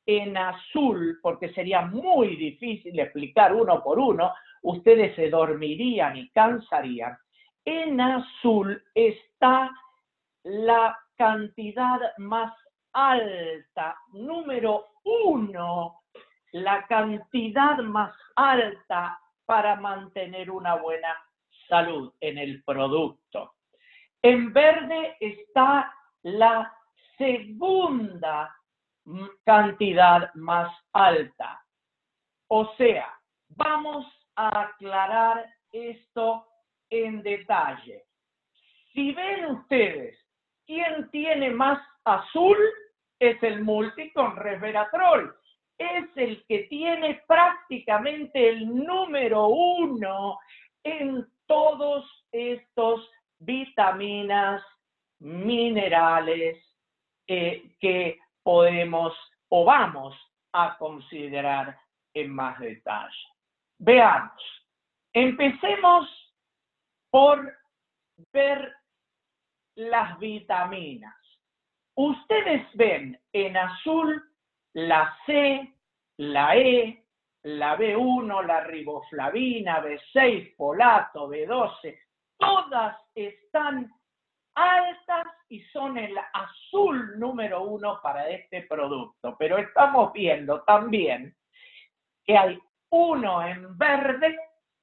en 0.06 0.38
azul, 0.38 1.18
porque 1.24 1.51
sería 1.54 1.88
muy 1.88 2.36
difícil 2.36 3.00
explicar 3.00 3.56
uno 3.56 3.82
por 3.82 3.98
uno, 3.98 4.32
ustedes 4.62 5.16
se 5.16 5.28
dormirían 5.28 6.18
y 6.18 6.30
cansarían. 6.30 7.18
En 7.66 8.00
azul 8.00 8.80
está 8.94 9.72
la 10.44 10.96
cantidad 11.18 12.00
más 12.20 12.54
alta, 12.94 13.98
número 14.13 14.86
uno, 15.04 16.00
la 16.51 16.86
cantidad 16.88 17.77
más 17.79 18.13
alta 18.36 19.20
para 19.46 19.75
mantener 19.75 20.51
una 20.51 20.75
buena 20.75 21.15
salud 21.67 22.13
en 22.20 22.38
el 22.38 22.63
producto. 22.63 23.55
En 24.22 24.53
verde 24.53 25.17
está 25.20 25.93
la 26.24 26.74
segunda 27.17 28.55
cantidad 29.43 30.34
más 30.36 30.72
alta. 30.93 31.63
O 32.48 32.74
sea, 32.75 33.17
vamos 33.50 34.05
a 34.36 34.62
aclarar 34.62 35.46
esto 35.72 36.48
en 36.89 37.24
detalle. 37.24 38.05
Si 38.93 39.13
ven 39.13 39.46
ustedes 39.46 40.17
quién 40.65 41.10
tiene 41.12 41.50
más 41.50 41.81
azul, 42.03 42.58
es 43.20 43.41
el 43.43 43.63
multi 43.63 44.12
con 44.12 44.36
resveratrol. 44.36 45.36
Es 45.81 46.15
el 46.15 46.45
que 46.45 46.59
tiene 46.69 47.23
prácticamente 47.27 48.50
el 48.50 48.67
número 48.85 49.47
uno 49.47 50.38
en 50.83 51.25
todos 51.47 52.05
estos 52.31 53.09
vitaminas, 53.39 54.63
minerales 55.19 56.63
que 57.25 58.19
podemos 58.43 59.13
o 59.50 59.65
vamos 59.65 60.15
a 60.53 60.77
considerar 60.77 61.75
en 62.13 62.31
más 62.31 62.59
detalle. 62.59 63.25
Veamos. 63.79 64.43
Empecemos 65.13 66.07
por 67.09 67.57
ver 68.31 68.71
las 69.75 70.19
vitaminas. 70.19 71.15
Ustedes 71.95 72.67
ven 72.75 73.19
en 73.33 73.57
azul 73.57 74.30
la 74.74 75.16
C, 75.25 75.74
la 76.18 76.56
E, 76.56 77.06
la 77.44 77.78
B1, 77.78 78.46
la 78.46 78.62
riboflavina, 78.62 79.82
B6, 79.84 80.56
folato, 80.56 81.28
B12, 81.28 82.00
todas 82.38 82.98
están 83.16 83.92
altas 84.56 85.28
y 85.50 85.62
son 85.66 85.98
el 85.98 86.18
azul 86.34 87.18
número 87.20 87.63
uno 87.63 88.00
para 88.01 88.30
este 88.30 88.63
producto. 88.63 89.36
Pero 89.38 89.58
estamos 89.58 90.13
viendo 90.13 90.62
también 90.63 91.36
que 92.25 92.38
hay 92.38 92.60
uno 92.90 93.46
en 93.46 93.78
verde, 93.78 94.38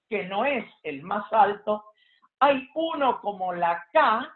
que 0.08 0.24
no 0.24 0.44
es 0.44 0.64
el 0.82 1.02
más 1.02 1.30
alto, 1.32 1.84
hay 2.40 2.68
uno 2.74 3.20
como 3.20 3.52
la 3.52 3.86
K, 3.92 4.34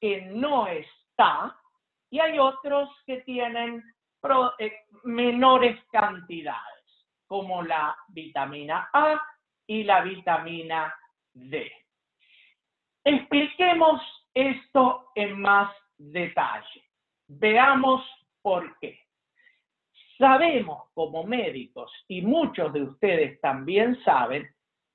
que 0.00 0.22
no 0.22 0.66
está, 0.66 1.56
y 2.10 2.20
hay 2.20 2.38
otros 2.38 2.90
que 3.06 3.22
tienen 3.22 3.82
eh, 4.58 4.72
menores 5.04 5.82
cantidades, 5.90 6.84
como 7.26 7.62
la 7.62 7.96
vitamina 8.08 8.88
A 8.92 9.20
y 9.66 9.84
la 9.84 10.02
vitamina 10.02 10.94
D. 11.32 11.70
Expliquemos 13.04 14.00
esto 14.34 15.10
en 15.14 15.40
más 15.40 15.72
detalle. 15.96 16.82
Veamos 17.28 18.02
por 18.42 18.78
qué. 18.78 18.98
Sabemos 20.18 20.90
como 20.94 21.24
médicos, 21.24 21.92
y 22.08 22.22
muchos 22.22 22.72
de 22.72 22.82
ustedes 22.82 23.40
también 23.40 24.02
saben, 24.02 24.48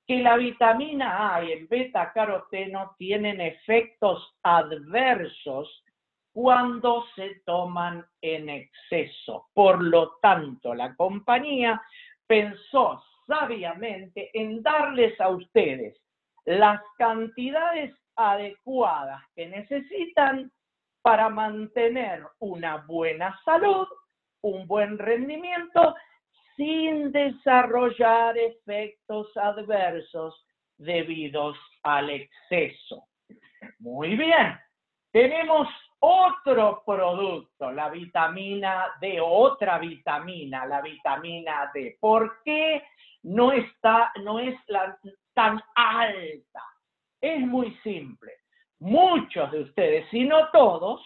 que 0.06 0.18
la 0.18 0.36
vitamina 0.36 1.34
A 1.34 1.44
y 1.44 1.52
el 1.52 1.66
beta 1.68 2.12
caroteno 2.12 2.94
tienen 2.98 3.40
efectos 3.40 4.36
adversos 4.42 5.81
cuando 6.32 7.04
se 7.14 7.42
toman 7.44 8.04
en 8.20 8.48
exceso. 8.48 9.48
Por 9.52 9.82
lo 9.82 10.16
tanto, 10.22 10.74
la 10.74 10.94
compañía 10.96 11.80
pensó 12.26 13.02
sabiamente 13.26 14.30
en 14.32 14.62
darles 14.62 15.20
a 15.20 15.28
ustedes 15.28 15.98
las 16.44 16.80
cantidades 16.98 17.94
adecuadas 18.16 19.22
que 19.34 19.46
necesitan 19.46 20.50
para 21.02 21.28
mantener 21.28 22.24
una 22.38 22.78
buena 22.78 23.38
salud, 23.44 23.86
un 24.42 24.66
buen 24.66 24.98
rendimiento, 24.98 25.94
sin 26.56 27.12
desarrollar 27.12 28.36
efectos 28.38 29.36
adversos 29.36 30.46
debidos 30.76 31.56
al 31.82 32.10
exceso. 32.10 33.06
Muy 33.78 34.16
bien, 34.16 34.58
tenemos 35.12 35.68
otro 36.04 36.82
producto, 36.84 37.70
la 37.70 37.88
vitamina 37.88 38.86
D, 39.00 39.20
otra 39.20 39.78
vitamina, 39.78 40.66
la 40.66 40.80
vitamina 40.80 41.70
D. 41.72 41.96
¿Por 42.00 42.42
qué 42.44 42.82
no 43.22 43.52
está, 43.52 44.10
no 44.24 44.40
es 44.40 44.56
tan 45.32 45.62
alta? 45.76 46.62
Es 47.20 47.40
muy 47.40 47.72
simple. 47.84 48.32
Muchos 48.80 49.52
de 49.52 49.60
ustedes, 49.60 50.10
si 50.10 50.24
no 50.24 50.50
todos, 50.50 51.00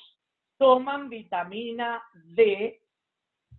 toman 0.57 1.11
vitamina 1.11 2.03
D 2.15 2.81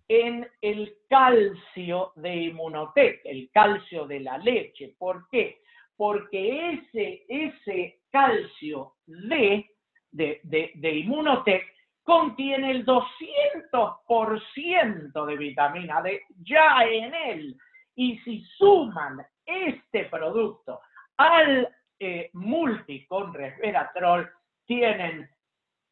en 0.08 0.44
el 0.60 0.92
calcio 1.08 2.12
de 2.16 2.34
Inmunotec, 2.34 3.20
el 3.24 3.48
calcio 3.52 4.08
de 4.08 4.20
la 4.20 4.38
leche. 4.38 4.96
¿Por 4.98 5.28
qué? 5.28 5.60
Porque 5.96 6.72
ese, 6.72 7.24
ese 7.28 8.00
calcio 8.10 8.94
D 9.06 9.70
de, 10.18 10.40
de, 10.42 10.72
de 10.74 10.90
Inmunotec 10.90 11.64
contiene 12.02 12.72
el 12.72 12.84
200% 12.84 15.26
de 15.26 15.36
vitamina 15.36 16.02
D 16.02 16.22
ya 16.42 16.82
en 16.84 17.14
él. 17.14 17.56
Y 17.94 18.18
si 18.18 18.44
suman 18.56 19.24
este 19.46 20.06
producto 20.06 20.80
al 21.16 21.72
eh, 22.00 22.30
multi 22.32 23.06
con 23.06 23.32
resveratrol 23.32 24.28
tienen 24.66 25.30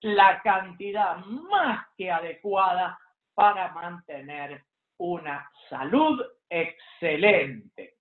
la 0.01 0.43
cantidad 0.43 1.19
más 1.25 1.87
que 1.97 2.11
adecuada 2.11 2.99
para 3.35 3.73
mantener 3.73 4.65
una 4.99 5.49
salud 5.69 6.21
excelente. 6.49 7.99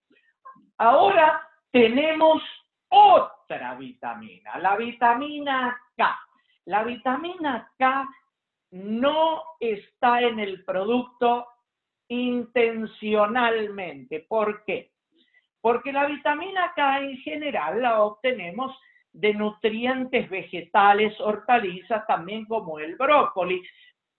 Ahora 0.77 1.47
tenemos 1.71 2.41
otra 2.89 3.75
vitamina, 3.75 4.57
la 4.57 4.75
vitamina 4.75 5.79
K. 5.95 6.19
La 6.65 6.83
vitamina 6.83 7.71
K 7.77 8.07
no 8.71 9.43
está 9.59 10.21
en 10.21 10.39
el 10.39 10.63
producto 10.63 11.45
intencionalmente. 12.07 14.25
¿Por 14.27 14.63
qué? 14.65 14.91
porque 15.65 15.91
la 15.91 16.05
vitamina 16.05 16.73
K 16.75 16.99
en 16.99 17.17
general 17.17 17.81
la 17.81 18.03
obtenemos 18.03 18.77
de 19.11 19.33
nutrientes 19.33 20.29
vegetales, 20.29 21.19
hortalizas, 21.19 22.05
también 22.05 22.45
como 22.45 22.77
el 22.77 22.95
brócoli, 22.95 23.63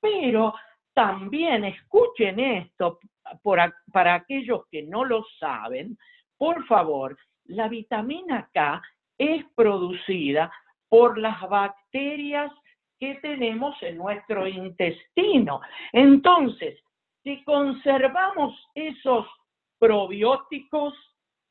pero 0.01 0.53
también 0.93 1.65
escuchen 1.65 2.41
esto 2.41 2.99
para 3.45 4.15
aquellos 4.15 4.67
que 4.73 4.83
no 4.83 5.05
lo 5.05 5.25
saben, 5.39 5.97
por 6.37 6.67
favor, 6.67 7.17
la 7.45 7.69
vitamina 7.69 8.51
K 8.53 8.83
es 9.17 9.45
producida 9.55 10.51
por 10.89 11.19
las 11.19 11.41
bacterias 11.49 12.53
que 12.99 13.17
tenemos 13.17 13.75
en 13.83 13.99
nuestro 13.99 14.47
intestino. 14.47 15.61
Entonces, 15.93 16.79
si 17.23 17.43
conservamos 17.45 18.55
esos 18.75 19.27
probióticos, 19.79 20.95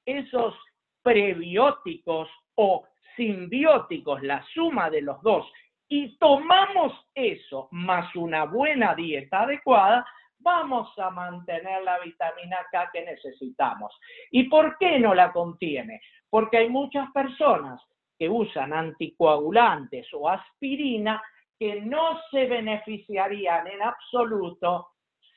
esos 0.05 0.55
prebióticos 1.03 2.29
o 2.55 2.85
simbióticos, 3.15 4.23
la 4.23 4.43
suma 4.53 4.89
de 4.89 5.01
los 5.01 5.21
dos, 5.21 5.45
y 5.87 6.17
tomamos 6.17 6.93
eso 7.13 7.67
más 7.71 8.15
una 8.15 8.45
buena 8.45 8.95
dieta 8.95 9.41
adecuada, 9.41 10.05
vamos 10.39 10.97
a 10.97 11.09
mantener 11.09 11.83
la 11.83 11.99
vitamina 11.99 12.57
K 12.71 12.89
que 12.91 13.05
necesitamos. 13.05 13.93
¿Y 14.31 14.43
por 14.43 14.77
qué 14.77 14.99
no 14.99 15.13
la 15.13 15.31
contiene? 15.31 16.01
Porque 16.29 16.57
hay 16.57 16.69
muchas 16.69 17.11
personas 17.11 17.81
que 18.17 18.29
usan 18.29 18.73
anticoagulantes 18.73 20.07
o 20.13 20.29
aspirina 20.29 21.21
que 21.57 21.81
no 21.81 22.19
se 22.31 22.45
beneficiarían 22.47 23.67
en 23.67 23.81
absoluto 23.81 24.89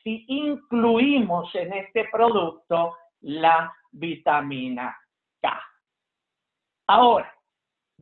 si 0.03 0.25
incluimos 0.29 1.55
en 1.55 1.73
este 1.73 2.09
producto 2.11 2.97
la 3.21 3.73
vitamina 3.91 4.97
K. 5.41 5.63
Ahora, 6.87 7.35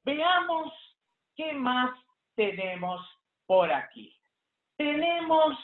veamos 0.04 0.72
qué 1.34 1.52
más 1.52 1.90
tenemos 2.34 3.00
por 3.46 3.72
aquí. 3.72 4.14
Tenemos 4.76 5.56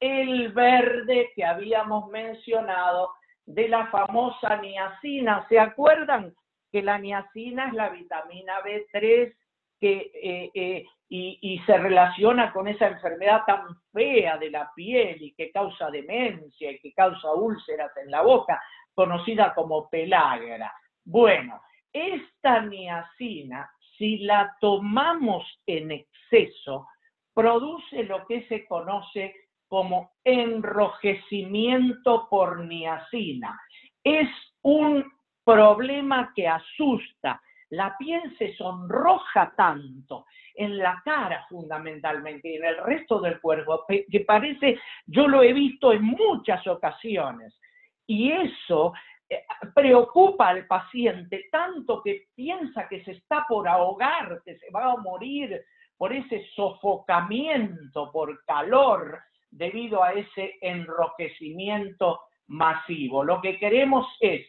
el 0.00 0.52
verde 0.52 1.32
que 1.34 1.44
habíamos 1.44 2.08
mencionado 2.08 3.12
de 3.44 3.68
la 3.68 3.86
famosa 3.88 4.56
niacina. 4.56 5.46
¿Se 5.48 5.58
acuerdan 5.58 6.34
que 6.72 6.82
la 6.82 6.98
niacina 6.98 7.68
es 7.68 7.74
la 7.74 7.90
vitamina 7.90 8.54
B3 8.64 9.32
que, 9.78 10.10
eh, 10.14 10.50
eh, 10.54 10.84
y, 11.08 11.60
se 11.66 11.76
relaciona 11.76 12.52
con 12.52 12.66
esa 12.66 12.88
enfermedad 12.88 13.42
tan 13.46 13.76
fea 13.92 14.38
de 14.38 14.50
la 14.50 14.72
piel 14.74 15.20
y 15.20 15.34
que 15.34 15.50
causa 15.50 15.90
demencia 15.90 16.72
y 16.72 16.78
que 16.78 16.94
causa 16.94 17.34
úlceras 17.34 17.90
en 18.02 18.10
la 18.10 18.22
boca, 18.22 18.58
conocida 18.94 19.52
como 19.54 19.90
pelagra? 19.90 20.72
Bueno, 21.04 21.60
esta 21.92 22.62
niacina, 22.62 23.70
si 23.98 24.18
la 24.18 24.56
tomamos 24.58 25.44
en 25.66 25.90
exceso, 25.90 26.88
produce 27.34 28.04
lo 28.04 28.26
que 28.26 28.46
se 28.46 28.66
conoce 28.66 29.34
como 29.68 30.12
enrojecimiento 30.24 32.26
por 32.30 32.64
niacina. 32.64 33.60
Es 34.02 34.30
un 34.62 35.04
problema 35.44 36.32
que 36.34 36.48
asusta. 36.48 37.40
La 37.70 37.96
piel 37.96 38.36
se 38.36 38.54
sonroja 38.54 39.52
tanto, 39.56 40.26
en 40.54 40.78
la 40.78 41.00
cara 41.04 41.46
fundamentalmente 41.48 42.50
y 42.50 42.56
en 42.56 42.64
el 42.64 42.76
resto 42.78 43.20
del 43.20 43.40
cuerpo, 43.40 43.84
que 43.88 44.20
parece, 44.20 44.78
yo 45.06 45.26
lo 45.26 45.42
he 45.42 45.52
visto 45.52 45.92
en 45.92 46.02
muchas 46.04 46.66
ocasiones. 46.66 47.58
Y 48.06 48.30
eso 48.30 48.92
eh, 49.28 49.44
preocupa 49.74 50.48
al 50.48 50.66
paciente 50.66 51.46
tanto 51.50 52.02
que 52.02 52.26
piensa 52.34 52.88
que 52.88 53.02
se 53.04 53.12
está 53.12 53.46
por 53.48 53.66
ahogar, 53.66 54.42
que 54.44 54.58
se 54.58 54.70
va 54.70 54.92
a 54.92 54.96
morir 54.96 55.62
por 55.96 56.12
ese 56.12 56.46
sofocamiento, 56.54 58.10
por 58.12 58.44
calor, 58.44 59.18
debido 59.50 60.02
a 60.02 60.12
ese 60.12 60.56
enrojecimiento 60.60 62.20
masivo. 62.48 63.22
Lo 63.24 63.40
que 63.40 63.58
queremos 63.58 64.06
es, 64.20 64.46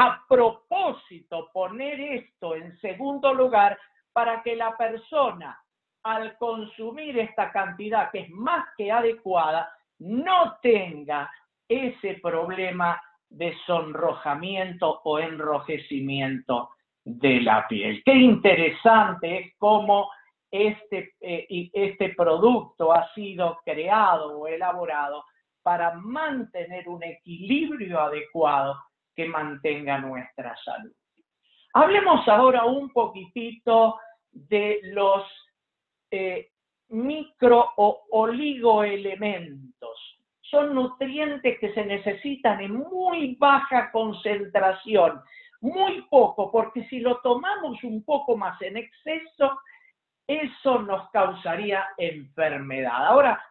a 0.00 0.24
propósito, 0.28 1.50
poner 1.52 1.98
esto 1.98 2.54
en 2.54 2.78
segundo 2.78 3.34
lugar 3.34 3.76
para 4.12 4.44
que 4.44 4.54
la 4.54 4.76
persona, 4.76 5.60
al 6.04 6.36
consumir 6.38 7.18
esta 7.18 7.50
cantidad 7.50 8.08
que 8.12 8.20
es 8.20 8.30
más 8.30 8.64
que 8.76 8.92
adecuada, 8.92 9.68
no 9.98 10.56
tenga 10.62 11.28
ese 11.68 12.14
problema 12.22 13.02
de 13.28 13.56
sonrojamiento 13.66 15.00
o 15.02 15.18
enrojecimiento 15.18 16.70
de 17.04 17.40
la 17.40 17.66
piel. 17.66 18.00
Qué 18.04 18.14
interesante 18.14 19.38
es 19.38 19.54
cómo 19.58 20.12
este, 20.48 21.14
eh, 21.20 21.70
este 21.72 22.10
producto 22.10 22.92
ha 22.92 23.12
sido 23.14 23.58
creado 23.64 24.38
o 24.38 24.46
elaborado 24.46 25.24
para 25.60 25.94
mantener 25.94 26.88
un 26.88 27.02
equilibrio 27.02 28.00
adecuado 28.00 28.76
que 29.18 29.26
mantenga 29.26 29.98
nuestra 29.98 30.56
salud. 30.64 30.92
Hablemos 31.74 32.28
ahora 32.28 32.64
un 32.66 32.92
poquitito 32.92 33.98
de 34.30 34.78
los 34.84 35.24
eh, 36.12 36.50
micro 36.90 37.72
o 37.78 38.04
oligoelementos 38.12 40.20
son 40.42 40.72
nutrientes 40.72 41.58
que 41.58 41.74
se 41.74 41.84
necesitan 41.84 42.60
en 42.60 42.74
muy 42.74 43.34
baja 43.34 43.90
concentración, 43.90 45.20
muy 45.62 46.02
poco, 46.02 46.52
porque 46.52 46.84
si 46.84 47.00
lo 47.00 47.20
tomamos 47.20 47.82
un 47.82 48.04
poco 48.04 48.36
más 48.36 48.62
en 48.62 48.76
exceso, 48.76 49.58
eso 50.28 50.78
nos 50.82 51.10
causaría 51.10 51.84
enfermedad. 51.96 53.04
Ahora, 53.04 53.42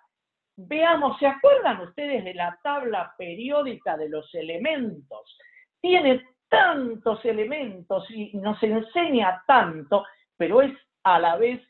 veamos, 0.55 1.19
¿se 1.19 1.27
acuerdan 1.27 1.81
ustedes 1.81 2.23
de 2.23 2.33
la 2.33 2.57
tabla 2.63 3.13
periódica 3.17 3.97
de 3.97 4.09
los 4.09 4.33
elementos? 4.33 5.37
Tiene 5.81 6.25
tantos 6.49 7.23
elementos 7.25 8.09
y 8.09 8.35
nos 8.37 8.61
enseña 8.63 9.43
tanto, 9.45 10.05
pero 10.35 10.61
es 10.61 10.73
a 11.03 11.19
la 11.19 11.35
vez 11.35 11.61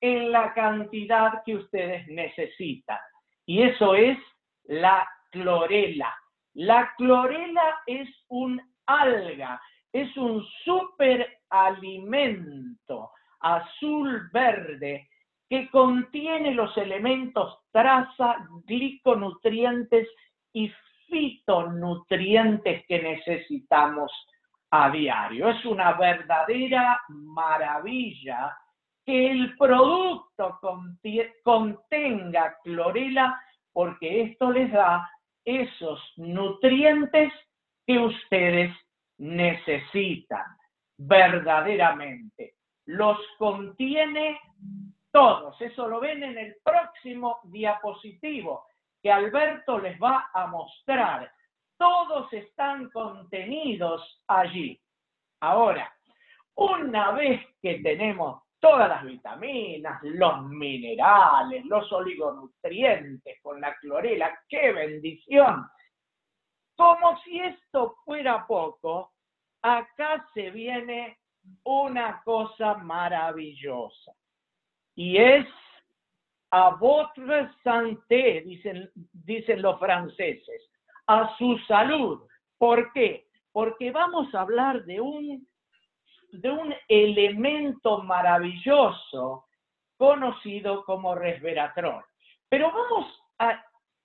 en 0.00 0.32
la 0.32 0.52
cantidad 0.52 1.42
que 1.44 1.54
ustedes 1.56 2.06
necesitan. 2.08 2.98
Y 3.46 3.62
eso 3.62 3.94
es 3.94 4.18
la 4.64 5.08
clorela. 5.30 6.12
La 6.54 6.92
clorela 6.96 7.82
es 7.86 8.08
un 8.28 8.60
alga, 8.86 9.62
es 9.92 10.16
un 10.16 10.44
superalimento 10.64 13.12
azul-verde 13.40 15.08
que 15.48 15.70
contiene 15.70 16.52
los 16.54 16.76
elementos 16.76 17.60
traza, 17.70 18.48
gliconutrientes 18.66 20.08
y 20.52 20.72
fitonutrientes 21.08 22.84
que 22.86 23.02
necesitamos 23.02 24.10
a 24.72 24.90
diario. 24.90 25.50
Es 25.50 25.64
una 25.66 25.92
verdadera 25.92 27.00
maravilla 27.08 28.56
que 29.04 29.30
el 29.30 29.56
producto 29.56 30.58
contenga 31.42 32.56
clorela 32.62 33.40
porque 33.72 34.22
esto 34.22 34.50
les 34.50 34.72
da 34.72 35.08
esos 35.44 36.00
nutrientes 36.16 37.32
que 37.86 37.98
ustedes 37.98 38.74
necesitan 39.18 40.44
verdaderamente. 40.96 42.54
Los 42.86 43.18
contiene 43.38 44.40
todos. 45.10 45.60
Eso 45.60 45.86
lo 45.86 46.00
ven 46.00 46.22
en 46.22 46.38
el 46.38 46.56
próximo 46.64 47.40
diapositivo 47.44 48.66
que 49.02 49.12
Alberto 49.12 49.78
les 49.78 50.00
va 50.00 50.30
a 50.32 50.46
mostrar. 50.46 51.30
Todos 51.82 52.32
están 52.32 52.90
contenidos 52.90 54.22
allí. 54.28 54.80
Ahora, 55.40 55.92
una 56.54 57.10
vez 57.10 57.40
que 57.60 57.80
tenemos 57.80 58.40
todas 58.60 58.88
las 58.88 59.04
vitaminas, 59.04 60.00
los 60.04 60.46
minerales, 60.46 61.64
los 61.64 61.90
oligonutrientes 61.90 63.42
con 63.42 63.60
la 63.60 63.74
clorela. 63.78 64.32
¡Qué 64.48 64.70
bendición! 64.70 65.66
Como 66.76 67.18
si 67.22 67.40
esto 67.40 67.96
fuera 68.04 68.46
poco, 68.46 69.10
acá 69.60 70.24
se 70.34 70.52
viene 70.52 71.18
una 71.64 72.22
cosa 72.22 72.74
maravillosa. 72.74 74.12
Y 74.94 75.16
es 75.16 75.48
a 76.52 76.76
votre 76.76 77.50
santé, 77.64 78.42
dicen, 78.42 78.88
dicen 78.94 79.60
los 79.60 79.80
franceses, 79.80 80.71
a 81.06 81.36
su 81.36 81.58
salud. 81.68 82.22
¿Por 82.58 82.92
qué? 82.92 83.26
Porque 83.52 83.90
vamos 83.90 84.34
a 84.34 84.40
hablar 84.42 84.84
de 84.84 85.00
un 85.00 85.46
de 86.32 86.50
un 86.50 86.74
elemento 86.88 88.02
maravilloso 88.02 89.44
conocido 89.98 90.84
como 90.84 91.14
resveratrol. 91.14 92.02
Pero 92.48 92.72
vamos 92.72 93.22
a 93.38 93.62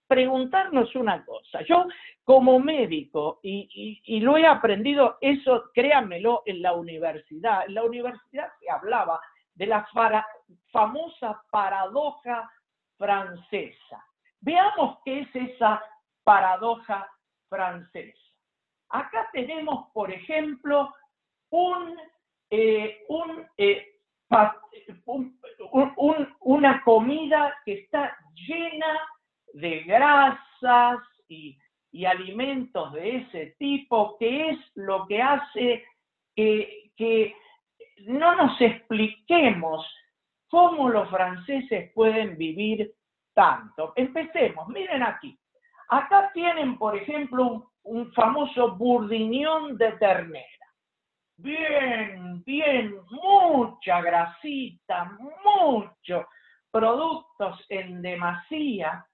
preguntarnos 0.08 0.94
una 0.96 1.26
cosa. 1.26 1.62
Yo 1.64 1.86
como 2.24 2.60
médico, 2.60 3.40
y, 3.42 4.20
lo 4.20 4.38
he 4.38 4.46
aprendido, 4.46 5.18
eso 5.22 5.72
créanmelo, 5.74 6.44
en 6.46 6.62
la 6.62 6.74
universidad, 6.74 7.66
en 7.66 7.76
la 7.76 7.84
universidad 7.84 8.50
se 8.60 8.70
hablaba 8.70 9.20
de 9.56 9.68
la 9.68 9.88
famosa 10.72 11.42
paradoja 11.50 12.50
francesa. 12.98 14.06
Veamos 14.42 15.00
qué 15.06 15.22
es 15.22 15.36
esa 15.36 15.82
paradoja 16.28 17.10
francesa. 17.48 18.20
Acá 18.90 19.30
tenemos, 19.32 19.90
por 19.94 20.12
ejemplo, 20.12 20.94
eh, 22.50 23.06
eh, 23.58 23.88
una 26.42 26.84
comida 26.84 27.56
que 27.64 27.74
está 27.76 28.18
llena 28.34 29.00
de 29.54 29.84
grasas 29.84 31.00
y, 31.30 31.58
alimentos 32.06 32.92
de 32.92 33.18
ese 33.18 33.56
tipo, 33.58 34.18
que 34.20 34.50
es 34.50 34.60
lo 34.76 35.08
que 35.08 35.22
hace 35.22 35.86
que 36.36 37.36
no 38.06 38.36
nos 38.36 38.62
expliquemos 38.62 39.84
cómo 40.50 40.90
los 40.90 41.10
franceses 41.10 41.92
pueden 41.94 42.38
vivir 42.38 42.94
tanto. 43.34 43.94
Empecemos, 43.96 44.68
miren 44.68 45.02
aquí. 45.02 45.40
Acá 45.90 46.32
tienen, 46.34 46.78
por 46.78 46.96
ejemplo, 46.96 47.72
un, 47.84 48.12
famoso 48.14 48.76
burdiñón 48.76 49.78
de 49.78 49.94
ternera. 49.94 50.46
Bien, 51.38 52.44
bien, 52.44 52.96
mucha 53.10 54.02
grasita, 54.02 55.18
mucho 55.44 56.28
productos 56.72 57.64
en 57.70 58.02
demasía. 58.02 59.06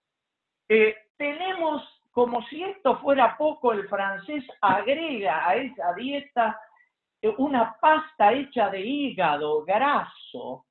Eh, 0.67 0.95
tenemos, 1.17 1.83
como 2.11 2.41
si 2.47 2.63
esto 2.63 2.97
fuera 2.99 3.37
poco, 3.37 3.73
el 3.73 3.87
francés 3.87 4.43
agrega 4.61 5.47
a 5.47 5.55
esa 5.55 5.93
dieta 5.93 6.59
eh, 7.21 7.33
una 7.37 7.77
pasta 7.79 8.33
hecha 8.33 8.69
de 8.69 8.81
hígado 8.81 9.63
graso, 9.63 10.65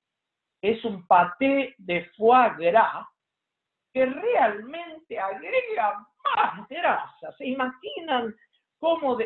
es 0.60 0.84
un 0.84 1.06
paté 1.06 1.74
de 1.78 2.04
foie 2.16 2.50
gras, 2.58 3.06
que 3.92 4.06
realmente 4.06 5.18
agrega 5.18 6.06
más 6.24 6.68
grasa. 6.68 7.32
¿Se 7.36 7.46
imaginan 7.46 8.34
cómo 8.78 9.18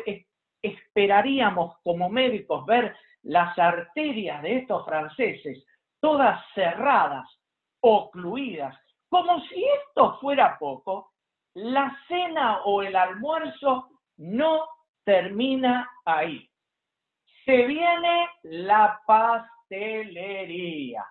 esperaríamos 0.61 1.77
como 1.83 2.09
médicos 2.09 2.65
ver 2.65 2.95
las 3.23 3.57
arterias 3.57 4.41
de 4.41 4.57
estos 4.57 4.85
franceses 4.85 5.65
todas 5.99 6.43
cerradas, 6.53 7.27
ocluidas? 7.81 8.77
Como 9.09 9.39
si 9.47 9.63
esto 9.63 10.19
fuera 10.19 10.57
poco, 10.59 11.13
la 11.53 11.97
cena 12.07 12.61
o 12.65 12.81
el 12.81 12.95
almuerzo 12.95 13.89
no 14.17 14.67
termina 15.03 15.89
ahí. 16.05 16.49
Se 17.45 17.65
viene 17.65 18.27
la 18.43 19.01
pastelería 19.07 21.05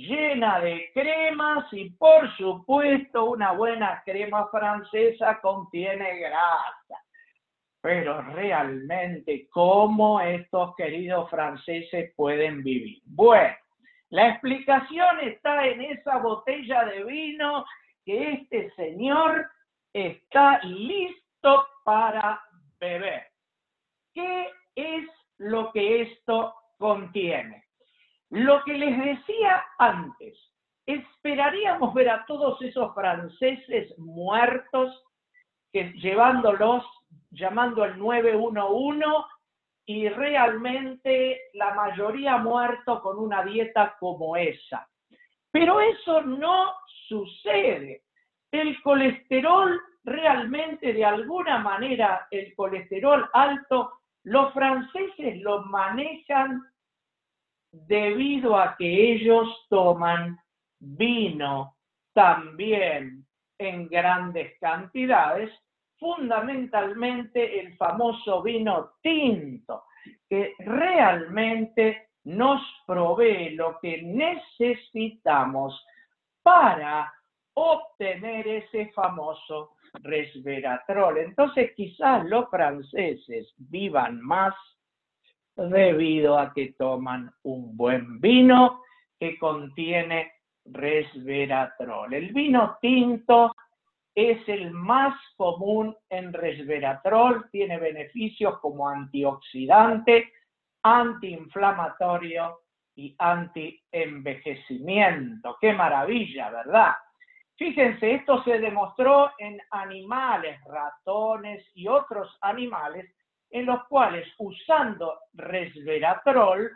llena 0.00 0.60
de 0.60 0.90
cremas 0.94 1.72
y 1.72 1.90
por 1.90 2.34
supuesto 2.36 3.24
una 3.24 3.52
buena 3.52 4.02
crema 4.04 4.48
francesa 4.48 5.40
contiene 5.40 6.18
grasa. 6.18 7.04
Pero 7.82 8.20
realmente, 8.22 9.48
¿cómo 9.50 10.20
estos 10.20 10.74
queridos 10.76 11.30
franceses 11.30 12.12
pueden 12.14 12.62
vivir? 12.62 13.00
Bueno, 13.06 13.54
la 14.10 14.28
explicación 14.28 15.20
está 15.20 15.66
en 15.66 15.82
esa 15.82 16.18
botella 16.18 16.84
de 16.84 17.04
vino 17.04 17.64
que 18.04 18.32
este 18.32 18.70
señor 18.72 19.48
está 19.92 20.60
listo 20.64 21.66
para 21.84 22.40
beber. 22.78 23.28
¿Qué 24.12 24.50
es 24.74 25.08
lo 25.38 25.72
que 25.72 26.02
esto 26.02 26.54
contiene? 26.76 27.69
Lo 28.30 28.62
que 28.64 28.74
les 28.74 28.96
decía 28.96 29.64
antes, 29.78 30.38
esperaríamos 30.86 31.92
ver 31.94 32.10
a 32.10 32.24
todos 32.26 32.60
esos 32.62 32.94
franceses 32.94 33.96
muertos 33.98 35.02
que 35.72 35.92
llevándolos, 35.94 36.84
llamando 37.30 37.82
al 37.82 37.98
911 37.98 39.04
y 39.86 40.08
realmente 40.08 41.40
la 41.54 41.74
mayoría 41.74 42.36
muerto 42.38 43.02
con 43.02 43.18
una 43.18 43.42
dieta 43.42 43.96
como 43.98 44.36
esa. 44.36 44.88
Pero 45.50 45.80
eso 45.80 46.22
no 46.22 46.72
sucede. 47.08 48.04
El 48.52 48.80
colesterol 48.82 49.80
realmente, 50.04 50.92
de 50.92 51.04
alguna 51.04 51.58
manera, 51.58 52.28
el 52.30 52.54
colesterol 52.54 53.28
alto, 53.32 53.92
los 54.22 54.52
franceses 54.52 55.40
lo 55.40 55.62
manejan 55.64 56.62
debido 57.72 58.56
a 58.56 58.76
que 58.76 59.12
ellos 59.12 59.66
toman 59.68 60.38
vino 60.78 61.76
también 62.12 63.26
en 63.58 63.88
grandes 63.88 64.58
cantidades, 64.58 65.50
fundamentalmente 65.98 67.60
el 67.60 67.76
famoso 67.76 68.42
vino 68.42 68.92
tinto, 69.02 69.84
que 70.28 70.54
realmente 70.58 72.08
nos 72.24 72.62
provee 72.86 73.50
lo 73.50 73.78
que 73.80 74.02
necesitamos 74.02 75.84
para 76.42 77.12
obtener 77.54 78.48
ese 78.48 78.90
famoso 78.92 79.72
resveratrol. 79.94 81.18
Entonces 81.18 81.72
quizás 81.74 82.24
los 82.26 82.48
franceses 82.48 83.52
vivan 83.58 84.20
más 84.20 84.54
debido 85.68 86.38
a 86.38 86.52
que 86.52 86.74
toman 86.78 87.32
un 87.42 87.76
buen 87.76 88.20
vino 88.20 88.82
que 89.18 89.36
contiene 89.38 90.32
resveratrol. 90.64 92.14
El 92.14 92.32
vino 92.32 92.78
tinto 92.80 93.52
es 94.14 94.48
el 94.48 94.70
más 94.70 95.14
común 95.36 95.94
en 96.08 96.32
resveratrol, 96.32 97.50
tiene 97.50 97.78
beneficios 97.78 98.58
como 98.60 98.88
antioxidante, 98.88 100.32
antiinflamatorio 100.82 102.60
y 102.96 103.14
antienvejecimiento. 103.18 105.56
Qué 105.60 105.72
maravilla, 105.72 106.50
¿verdad? 106.50 106.94
Fíjense, 107.56 108.14
esto 108.14 108.42
se 108.42 108.58
demostró 108.58 109.30
en 109.38 109.60
animales, 109.70 110.58
ratones 110.64 111.64
y 111.74 111.86
otros 111.88 112.36
animales 112.40 113.14
en 113.50 113.66
los 113.66 113.84
cuales 113.88 114.26
usando 114.38 115.20
resveratrol 115.34 116.70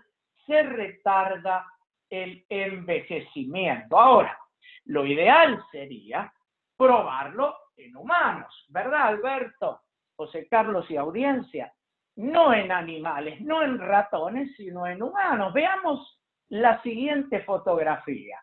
se 0.47 0.63
retarda 0.63 1.67
el 2.11 2.45
envejecimiento. 2.49 3.99
Ahora, 3.99 4.39
lo 4.87 5.07
ideal 5.07 5.63
sería 5.71 6.33
probarlo 6.77 7.57
en 7.77 7.97
humanos, 7.97 8.67
¿verdad, 8.69 9.09
Alberto? 9.09 9.81
José 10.17 10.47
Carlos 10.49 10.89
y 10.91 10.97
audiencia, 10.97 11.73
no 12.17 12.53
en 12.53 12.71
animales, 12.71 13.41
no 13.41 13.63
en 13.63 13.79
ratones, 13.79 14.55
sino 14.57 14.87
en 14.87 15.03
humanos. 15.03 15.53
Veamos 15.53 16.21
la 16.51 16.81
siguiente 16.83 17.41
fotografía. 17.41 18.41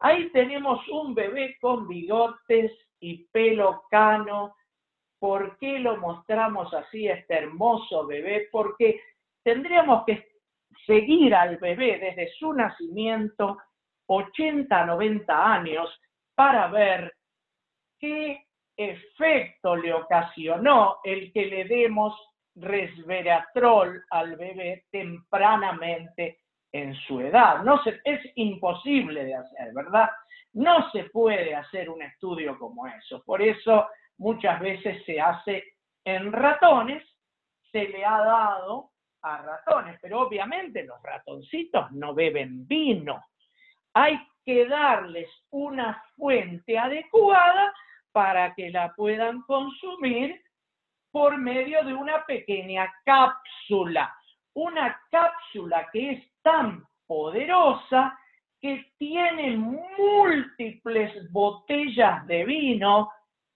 Ahí 0.00 0.30
tenemos 0.30 0.86
un 0.88 1.14
bebé 1.14 1.56
con 1.60 1.86
bigotes 1.86 2.72
y 2.98 3.24
pelo 3.24 3.84
cano 3.90 4.54
¿Por 5.22 5.56
qué 5.58 5.78
lo 5.78 5.98
mostramos 5.98 6.74
así, 6.74 7.06
este 7.06 7.34
hermoso 7.34 8.08
bebé? 8.08 8.48
Porque 8.50 9.00
tendríamos 9.44 10.04
que 10.04 10.32
seguir 10.84 11.32
al 11.32 11.58
bebé 11.58 11.96
desde 12.00 12.32
su 12.32 12.52
nacimiento 12.52 13.56
80, 14.06 14.84
90 14.84 15.52
años 15.52 15.96
para 16.34 16.66
ver 16.66 17.14
qué 18.00 18.46
efecto 18.76 19.76
le 19.76 19.92
ocasionó 19.92 20.96
el 21.04 21.32
que 21.32 21.46
le 21.46 21.66
demos 21.66 22.20
resveratrol 22.56 24.04
al 24.10 24.34
bebé 24.34 24.86
tempranamente 24.90 26.40
en 26.72 26.96
su 26.96 27.20
edad. 27.20 27.62
No 27.62 27.80
se, 27.84 28.00
es 28.02 28.20
imposible 28.34 29.24
de 29.24 29.36
hacer, 29.36 29.72
¿verdad? 29.72 30.10
No 30.54 30.90
se 30.90 31.04
puede 31.04 31.54
hacer 31.54 31.88
un 31.90 32.02
estudio 32.02 32.58
como 32.58 32.88
eso. 32.88 33.22
Por 33.24 33.40
eso 33.40 33.86
muchas 34.18 34.60
veces 34.60 35.04
se 35.04 35.20
hace 35.20 35.64
en 36.04 36.32
ratones, 36.32 37.02
se 37.70 37.88
le 37.88 38.04
ha 38.04 38.18
dado 38.18 38.90
a 39.22 39.38
ratones, 39.38 39.98
pero 40.00 40.22
obviamente 40.22 40.84
los 40.84 41.00
ratoncitos 41.02 41.90
no 41.92 42.14
beben 42.14 42.66
vino. 42.66 43.24
Hay 43.94 44.18
que 44.44 44.66
darles 44.66 45.28
una 45.50 46.02
fuente 46.16 46.78
adecuada 46.78 47.72
para 48.10 48.54
que 48.54 48.70
la 48.70 48.92
puedan 48.94 49.42
consumir 49.42 50.42
por 51.10 51.38
medio 51.38 51.84
de 51.84 51.94
una 51.94 52.24
pequeña 52.26 52.92
cápsula. 53.04 54.14
Una 54.54 55.00
cápsula 55.10 55.88
que 55.92 56.12
es 56.12 56.24
tan 56.42 56.84
poderosa 57.06 58.18
que 58.60 58.92
tiene 58.98 59.56
múltiples 59.56 61.30
botellas 61.32 62.26
de 62.26 62.44
vino 62.44 63.10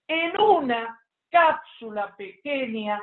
en 0.07 0.39
una 0.39 0.99
cápsula 1.29 2.15
pequeña 2.15 3.01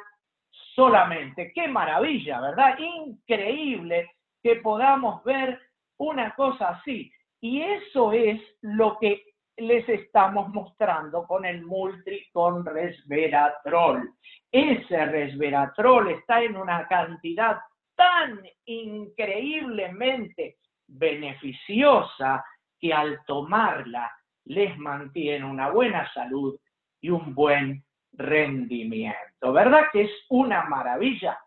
solamente. 0.75 1.53
Qué 1.55 1.69
maravilla, 1.69 2.41
¿verdad? 2.41 2.79
Increíble 2.79 4.11
que 4.43 4.57
podamos 4.57 5.23
ver 5.25 5.61
una 5.99 6.35
cosa 6.35 6.71
así. 6.71 7.13
Y 7.41 7.63
eso 7.63 8.13
es 8.13 8.41
lo 8.63 8.99
que 8.99 9.23
les 9.57 9.89
estamos 9.89 10.49
mostrando 10.49 11.27
con 11.27 11.45
el 11.45 11.65
multi 11.65 12.27
con 12.33 12.65
resveratrol. 12.65 14.11
Ese 14.51 15.05
resveratrol 15.07 16.11
está 16.11 16.43
en 16.43 16.57
una 16.57 16.89
cantidad 16.89 17.59
tan 17.95 18.41
increíblemente 18.65 20.57
beneficiosa 20.87 22.45
que 22.81 22.93
al 22.93 23.25
tomarla 23.27 24.11
les 24.47 24.77
mantiene 24.77 25.45
una 25.45 25.71
buena 25.71 26.13
salud 26.13 26.59
y 27.05 27.11
un 27.11 27.35
buen 27.35 27.85
rendimiento. 28.13 29.53
¿Verdad 29.53 29.89
que 29.93 30.05
es 30.05 30.11
una 30.31 30.65
maravilla? 30.65 31.39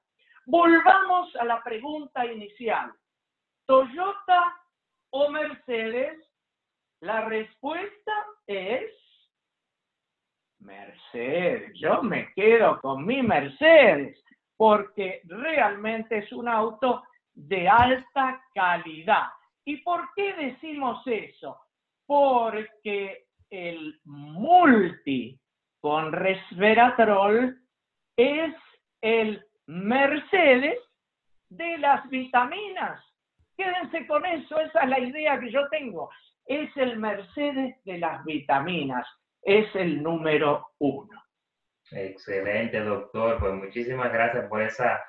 Volvamos 0.46 1.36
a 1.36 1.46
la 1.46 1.64
pregunta 1.64 2.32
inicial. 2.32 2.94
¿Toyota 3.66 4.54
o 5.10 5.32
Mercedes? 5.32 6.20
La 7.02 7.22
respuesta 7.22 8.14
es 8.46 8.92
Mercedes. 10.60 11.72
Yo 11.74 12.04
me 12.04 12.32
quedo 12.36 12.80
con 12.80 13.04
mi 13.04 13.24
Mercedes 13.24 14.24
porque 14.56 15.22
realmente 15.24 16.20
es 16.20 16.32
un 16.34 16.50
auto 16.50 17.02
de 17.34 17.68
alta 17.68 18.44
calidad. 18.54 19.30
¿Y 19.66 19.78
por 19.78 20.08
qué 20.16 20.36
decimos 20.36 21.02
eso? 21.08 21.60
Porque 22.06 23.26
el 23.50 24.00
multi 24.04 25.40
con 25.82 26.12
resveratrol 26.12 27.60
es 28.18 28.54
el 29.02 29.44
Mercedes 29.68 30.80
de 31.50 31.78
las 31.78 32.08
vitaminas. 32.10 33.04
Quédense 33.58 34.06
con 34.08 34.26
eso, 34.26 34.60
esa 34.60 34.82
es 34.82 34.90
la 34.90 35.00
idea 35.00 35.40
que 35.40 35.52
yo 35.52 35.68
tengo. 35.70 36.10
Es 36.46 36.70
el 36.78 36.98
Mercedes 36.98 37.76
de 37.84 37.98
las 37.98 38.24
vitaminas, 38.24 39.06
es 39.42 39.74
el 39.76 40.02
número 40.02 40.68
uno. 40.80 41.24
Excelente, 41.92 42.80
doctor. 42.82 43.40
Pues 43.40 43.54
muchísimas 43.54 44.12
gracias 44.12 44.48
por 44.48 44.62
esa 44.62 45.02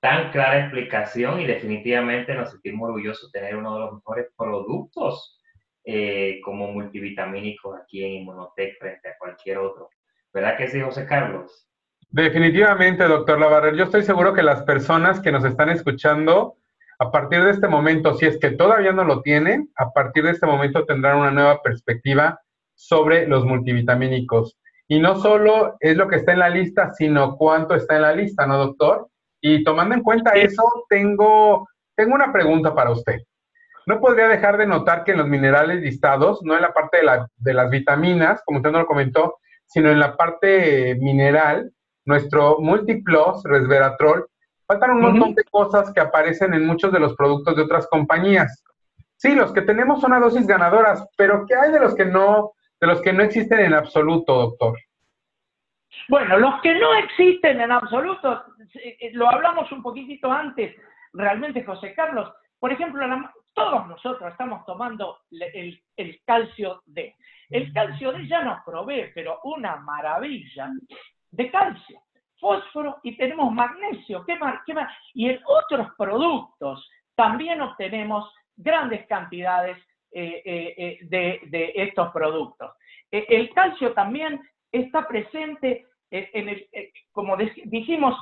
tan 0.00 0.30
clara 0.30 0.60
explicación 0.60 1.40
y 1.40 1.46
definitivamente 1.46 2.34
nos 2.34 2.50
sentimos 2.50 2.88
orgullosos 2.88 3.30
de 3.30 3.40
tener 3.40 3.56
uno 3.56 3.74
de 3.74 3.80
los 3.80 3.94
mejores 3.94 4.28
productos 4.36 5.40
eh, 5.84 6.40
como 6.42 6.72
multivitamínicos 6.72 7.78
aquí 7.80 8.04
en 8.04 8.12
Inmunotech 8.22 8.78
frente 8.78 9.08
a 9.08 9.18
cualquier 9.18 9.58
otro. 9.58 9.90
¿Verdad 10.32 10.56
que 10.56 10.68
sí, 10.68 10.80
José 10.80 11.06
Carlos? 11.06 11.66
Definitivamente, 12.10 13.04
doctor 13.04 13.38
Lavarrer. 13.38 13.76
Yo 13.76 13.84
estoy 13.84 14.02
seguro 14.02 14.34
que 14.34 14.42
las 14.42 14.62
personas 14.62 15.20
que 15.20 15.32
nos 15.32 15.44
están 15.44 15.70
escuchando, 15.70 16.56
a 16.98 17.10
partir 17.10 17.42
de 17.42 17.50
este 17.50 17.68
momento, 17.68 18.14
si 18.14 18.26
es 18.26 18.38
que 18.38 18.50
todavía 18.50 18.92
no 18.92 19.04
lo 19.04 19.22
tienen, 19.22 19.70
a 19.76 19.90
partir 19.90 20.24
de 20.24 20.32
este 20.32 20.46
momento 20.46 20.84
tendrán 20.84 21.18
una 21.18 21.30
nueva 21.30 21.62
perspectiva 21.62 22.40
sobre 22.74 23.26
los 23.26 23.44
multivitamínicos. 23.44 24.58
Y 24.88 24.98
no 24.98 25.20
solo 25.20 25.76
es 25.78 25.96
lo 25.96 26.08
que 26.08 26.16
está 26.16 26.32
en 26.32 26.40
la 26.40 26.48
lista, 26.48 26.92
sino 26.94 27.36
cuánto 27.36 27.74
está 27.74 27.96
en 27.96 28.02
la 28.02 28.12
lista, 28.12 28.46
¿no, 28.46 28.58
doctor? 28.58 29.08
Y 29.40 29.62
tomando 29.62 29.94
en 29.94 30.02
cuenta 30.02 30.32
eso, 30.32 30.62
tengo, 30.88 31.68
tengo 31.94 32.14
una 32.14 32.32
pregunta 32.32 32.74
para 32.74 32.90
usted. 32.90 33.20
No 33.86 34.00
podría 34.00 34.28
dejar 34.28 34.56
de 34.56 34.66
notar 34.66 35.04
que 35.04 35.12
en 35.12 35.18
los 35.18 35.28
minerales 35.28 35.80
listados, 35.80 36.40
no 36.42 36.56
en 36.56 36.62
la 36.62 36.72
parte 36.72 36.98
de, 36.98 37.02
la, 37.04 37.28
de 37.36 37.54
las 37.54 37.70
vitaminas, 37.70 38.42
como 38.44 38.58
usted 38.58 38.72
nos 38.72 38.82
lo 38.82 38.86
comentó, 38.86 39.36
sino 39.70 39.88
en 39.90 40.00
la 40.00 40.16
parte 40.16 40.96
mineral, 40.96 41.70
nuestro 42.04 42.58
Multiplus 42.58 43.44
resveratrol, 43.44 44.26
faltan 44.66 44.90
un 44.90 45.02
montón 45.02 45.34
de 45.34 45.44
cosas 45.44 45.92
que 45.92 46.00
aparecen 46.00 46.54
en 46.54 46.66
muchos 46.66 46.92
de 46.92 46.98
los 46.98 47.14
productos 47.14 47.54
de 47.54 47.62
otras 47.62 47.86
compañías. 47.86 48.64
Sí, 49.16 49.34
los 49.34 49.52
que 49.52 49.62
tenemos 49.62 50.00
son 50.00 50.12
a 50.12 50.18
dosis 50.18 50.44
ganadoras, 50.44 51.06
pero 51.16 51.46
¿qué 51.46 51.54
hay 51.54 51.70
de 51.70 51.78
los 51.78 51.94
que 51.94 52.04
no, 52.04 52.52
de 52.80 52.86
los 52.88 53.00
que 53.00 53.12
no 53.12 53.22
existen 53.22 53.60
en 53.60 53.74
absoluto, 53.74 54.34
doctor? 54.34 54.76
Bueno, 56.08 56.36
los 56.38 56.60
que 56.62 56.74
no 56.74 56.92
existen 56.94 57.60
en 57.60 57.70
absoluto, 57.70 58.42
eh, 58.74 58.96
eh, 59.00 59.10
lo 59.12 59.30
hablamos 59.30 59.70
un 59.70 59.82
poquitito 59.82 60.32
antes, 60.32 60.74
realmente, 61.12 61.62
José 61.62 61.94
Carlos. 61.94 62.32
Por 62.58 62.72
ejemplo, 62.72 63.06
todos 63.54 63.86
nosotros 63.86 64.32
estamos 64.32 64.66
tomando 64.66 65.18
el, 65.30 65.80
el 65.96 66.20
calcio 66.26 66.82
D. 66.86 67.14
El 67.50 67.72
calcio 67.72 68.12
D 68.12 68.26
ya 68.28 68.42
nos 68.42 68.62
provee, 68.64 69.10
pero 69.14 69.40
una 69.44 69.76
maravilla 69.76 70.70
de 71.32 71.50
calcio, 71.50 72.00
fósforo 72.38 72.98
y 73.02 73.16
tenemos 73.16 73.52
magnesio. 73.52 74.24
¿Qué 74.24 74.36
más? 74.36 74.60
¿Qué? 74.64 74.74
Y 75.14 75.28
en 75.28 75.40
otros 75.44 75.88
productos 75.98 76.88
también 77.14 77.60
obtenemos 77.60 78.32
grandes 78.56 79.06
cantidades 79.06 79.76
eh, 80.12 80.42
eh, 80.44 80.74
eh, 81.10 81.38
de, 81.42 81.72
estos 81.74 82.10
productos. 82.12 82.72
el 83.10 83.52
calcio 83.54 83.92
también 83.92 84.40
está 84.72 85.06
presente 85.06 85.86
en 86.10 86.48
el, 86.48 86.68
como 87.12 87.36
dijimos, 87.36 88.16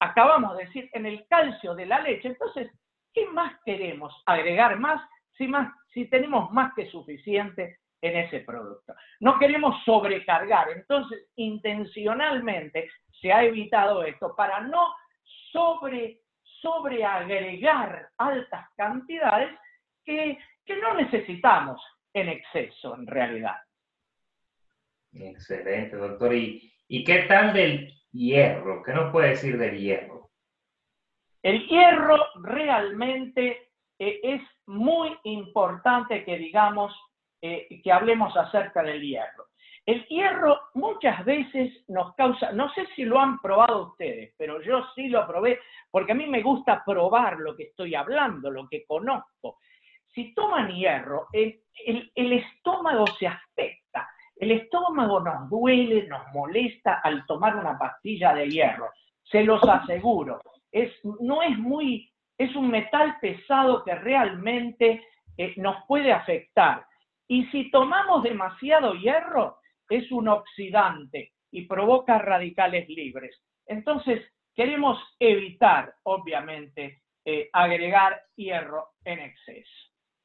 acabamos 0.00 0.56
de 0.56 0.64
decir, 0.64 0.88
en 0.94 1.04
el 1.04 1.26
calcio 1.28 1.74
de 1.74 1.86
la 1.86 2.00
leche. 2.00 2.28
Entonces, 2.28 2.70
¿qué 3.12 3.26
más 3.26 3.54
queremos? 3.64 4.22
¿Agregar 4.24 4.78
más? 4.78 5.02
Si, 5.36 5.46
más, 5.46 5.70
si 5.92 6.06
tenemos 6.06 6.50
más 6.52 6.72
que 6.74 6.86
suficiente 6.90 7.78
en 8.00 8.16
ese 8.16 8.40
producto. 8.40 8.94
No 9.20 9.38
queremos 9.38 9.82
sobrecargar, 9.84 10.68
entonces 10.70 11.28
intencionalmente 11.36 12.90
se 13.20 13.32
ha 13.32 13.44
evitado 13.44 14.04
esto 14.04 14.34
para 14.36 14.60
no 14.60 14.94
sobre, 15.52 16.20
sobreagregar 16.60 18.08
altas 18.18 18.68
cantidades 18.76 19.50
que, 20.04 20.38
no 20.80 20.94
necesitamos 20.94 21.80
en 22.12 22.28
exceso 22.28 22.94
en 22.94 23.06
realidad. 23.06 23.56
Excelente, 25.12 25.96
doctor. 25.96 26.34
¿Y, 26.34 26.72
¿Y 26.88 27.04
qué 27.04 27.24
tal 27.28 27.52
del 27.52 27.92
hierro? 28.12 28.82
¿Qué 28.82 28.92
nos 28.92 29.12
puede 29.12 29.30
decir 29.30 29.58
del 29.58 29.78
hierro? 29.78 30.30
El 31.42 31.66
hierro 31.66 32.16
realmente 32.42 33.70
eh, 33.98 34.20
es 34.22 34.42
muy 34.66 35.16
importante 35.24 36.24
que 36.24 36.38
digamos 36.38 36.92
eh, 37.46 37.68
que 37.82 37.92
hablemos 37.92 38.34
acerca 38.34 38.82
del 38.82 39.02
hierro. 39.02 39.48
El 39.84 40.02
hierro 40.06 40.58
muchas 40.72 41.22
veces 41.26 41.74
nos 41.88 42.14
causa, 42.14 42.52
no 42.52 42.72
sé 42.72 42.86
si 42.96 43.04
lo 43.04 43.20
han 43.20 43.38
probado 43.38 43.88
ustedes, 43.88 44.32
pero 44.38 44.62
yo 44.62 44.82
sí 44.94 45.08
lo 45.08 45.26
probé 45.26 45.60
porque 45.90 46.12
a 46.12 46.14
mí 46.14 46.26
me 46.26 46.40
gusta 46.40 46.82
probar 46.82 47.36
lo 47.40 47.54
que 47.54 47.64
estoy 47.64 47.94
hablando, 47.94 48.50
lo 48.50 48.66
que 48.66 48.86
conozco. 48.86 49.58
Si 50.14 50.32
toman 50.32 50.74
hierro, 50.74 51.26
el, 51.34 51.60
estómago 52.16 53.06
se 53.18 53.26
afecta, 53.26 54.08
el 54.36 54.52
estómago 54.52 55.20
nos 55.20 55.50
duele, 55.50 56.06
nos 56.06 56.26
molesta 56.32 57.00
al 57.04 57.26
tomar 57.26 57.56
una 57.56 57.78
pastilla 57.78 58.32
de 58.32 58.48
hierro, 58.48 58.88
se 59.22 59.44
los 59.44 59.62
aseguro. 59.68 60.40
Es, 60.72 60.90
no 61.20 61.42
es 61.42 61.58
muy, 61.58 62.10
es 62.38 62.56
un 62.56 62.70
metal 62.70 63.18
pesado 63.20 63.84
que 63.84 63.94
realmente 63.94 65.06
eh, 65.36 65.52
nos 65.58 65.84
puede 65.86 66.10
afectar. 66.10 66.86
Y 67.28 67.46
si 67.46 67.70
tomamos 67.70 68.22
demasiado 68.22 68.94
hierro, 68.94 69.58
es 69.88 70.10
un 70.12 70.28
oxidante 70.28 71.32
y 71.50 71.66
provoca 71.66 72.18
radicales 72.18 72.88
libres. 72.88 73.40
Entonces, 73.66 74.22
queremos 74.54 74.98
evitar, 75.18 75.94
obviamente, 76.02 77.02
eh, 77.24 77.48
agregar 77.52 78.20
hierro 78.36 78.90
en 79.04 79.20
exceso. 79.20 79.70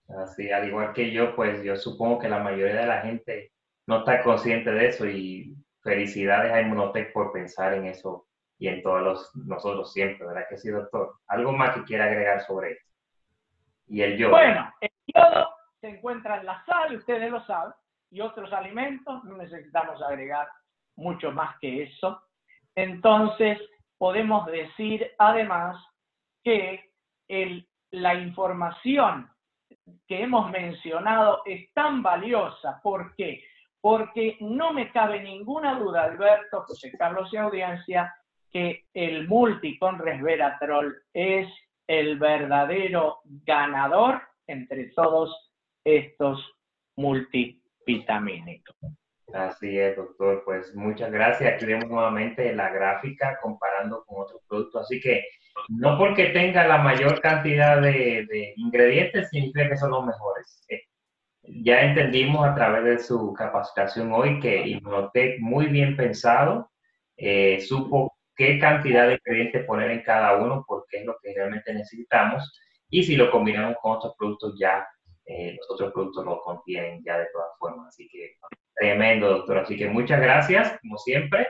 Así, 0.10 0.52
al 0.52 0.68
igual 0.68 0.94
que 0.94 1.12
yo, 1.12 1.36
pues 1.36 1.64
yo 1.64 1.76
supongo 1.76 2.20
que 2.20 2.30
la 2.30 2.40
mayoría 2.40 2.82
de 2.82 2.88
la 2.88 3.02
gente 3.02 3.52
no 3.86 4.00
está 4.00 4.24
consciente 4.24 4.72
de 4.72 4.88
eso 4.88 5.08
y 5.08 5.56
felicidades 5.84 6.52
a 6.52 6.62
Inmunotech 6.62 7.14
por 7.14 7.32
pensar 7.32 7.74
en 7.74 7.86
eso 7.86 8.26
y 8.58 8.68
en 8.68 8.82
todos 8.82 9.02
los, 9.02 9.36
nosotros 9.36 9.94
siempre, 9.94 10.28
¿verdad 10.28 10.46
que 10.50 10.58
sí, 10.58 10.70
doctor? 10.70 11.14
¿Algo 11.28 11.54
más 11.54 11.76
que 11.76 11.84
quiera 11.84 12.06
agregar 12.06 12.42
sobre 12.42 12.72
esto? 12.72 12.92
Y 13.88 14.02
el 14.02 14.18
yodo. 14.18 14.32
Bueno, 14.32 14.74
el 14.82 14.90
yodo 15.14 15.50
se 15.82 15.90
encuentra 15.90 16.40
en 16.40 16.46
la 16.46 16.64
sal, 16.66 16.96
ustedes 16.96 17.32
lo 17.32 17.46
saben, 17.46 17.74
y 18.12 18.22
otros 18.22 18.52
alimentos, 18.54 19.24
no 19.24 19.38
necesitamos 19.38 20.02
agregar 20.02 20.48
mucho 20.96 21.32
más 21.32 21.58
que 21.60 21.84
eso. 21.84 22.22
Entonces, 22.76 23.60
podemos 23.98 24.46
decir 24.48 25.12
además 25.18 25.78
que 26.44 26.90
la 27.92 28.16
información 28.16 29.30
que 30.08 30.24
hemos 30.24 30.50
mencionado 30.50 31.42
es 31.46 31.72
tan 31.74 32.02
valiosa. 32.02 32.80
¿Por 32.82 33.16
qué? 33.16 33.44
Porque 33.82 34.38
no 34.42 34.74
me 34.74 34.92
cabe 34.92 35.22
ninguna 35.22 35.78
duda, 35.80 36.04
Alberto, 36.04 36.64
José 36.64 36.92
Carlos 36.98 37.32
y 37.32 37.38
audiencia, 37.38 38.14
que 38.52 38.86
el 38.94 39.28
multi 39.28 39.78
con 39.78 40.00
resveratrol 40.00 41.04
es 41.14 41.48
el 41.88 42.18
verdadero 42.18 43.20
ganador 43.24 44.22
entre 44.48 44.86
todos 44.96 45.49
estos 45.98 46.56
multivitamínicos. 46.96 48.76
Así 49.34 49.78
es, 49.78 49.96
doctor. 49.96 50.44
Pues 50.46 50.74
muchas 50.76 51.12
gracias. 51.12 51.54
Aquí 51.54 51.66
vemos 51.66 51.90
nuevamente 51.90 52.54
la 52.56 52.70
gráfica 52.70 53.38
comparando 53.42 54.04
con 54.06 54.22
otros 54.22 54.42
productos. 54.48 54.84
Así 54.84 55.00
que 55.00 55.24
no 55.68 55.98
porque 55.98 56.28
tenga 56.28 56.68
la 56.68 56.78
mayor 56.80 57.20
cantidad 57.22 57.82
de, 57.82 58.54
ingredientes 58.56 59.30
significa 59.30 59.70
que 59.70 59.78
son 59.78 59.92
los 59.92 60.06
mejores. 60.06 60.66
Eh, 60.70 60.82
ya 61.44 61.82
entendimos 61.82 62.48
a 62.48 62.56
través 62.56 62.84
de 62.84 63.00
su 63.00 63.34
capacitación 63.34 64.12
hoy 64.14 64.40
que 64.40 64.68
Inmunotech, 64.68 65.40
muy 65.40 65.68
bien 65.68 65.96
pensado, 65.96 66.72
eh, 67.18 67.60
supo 67.62 68.14
qué 68.36 68.60
cantidad 68.60 69.08
de 69.08 69.16
ingredientes 69.16 69.66
poner 69.66 69.92
en 69.92 70.02
cada 70.04 70.38
uno, 70.38 70.64
porque 70.68 71.00
es 71.00 71.06
lo 71.06 71.18
que 71.22 71.34
realmente 71.36 71.74
necesitamos. 71.74 72.52
Y 72.90 73.04
si 73.04 73.16
lo 73.16 73.30
combinamos 73.32 73.76
con 73.82 73.98
otros 73.98 74.16
productos, 74.18 74.56
ya 74.60 74.88
eh, 75.30 75.56
los 75.58 75.70
otros 75.70 75.94
productos 75.94 76.26
lo 76.26 76.42
contienen 76.42 77.04
ya 77.06 77.20
de 77.20 77.28
todas 77.32 77.50
formas. 77.60 77.90
Así 77.90 78.10
que 78.10 78.38
tremendo, 78.74 79.30
doctor. 79.30 79.60
Así 79.60 79.78
que 79.78 79.88
muchas 79.88 80.20
gracias, 80.20 80.76
como 80.82 80.98
siempre. 80.98 81.48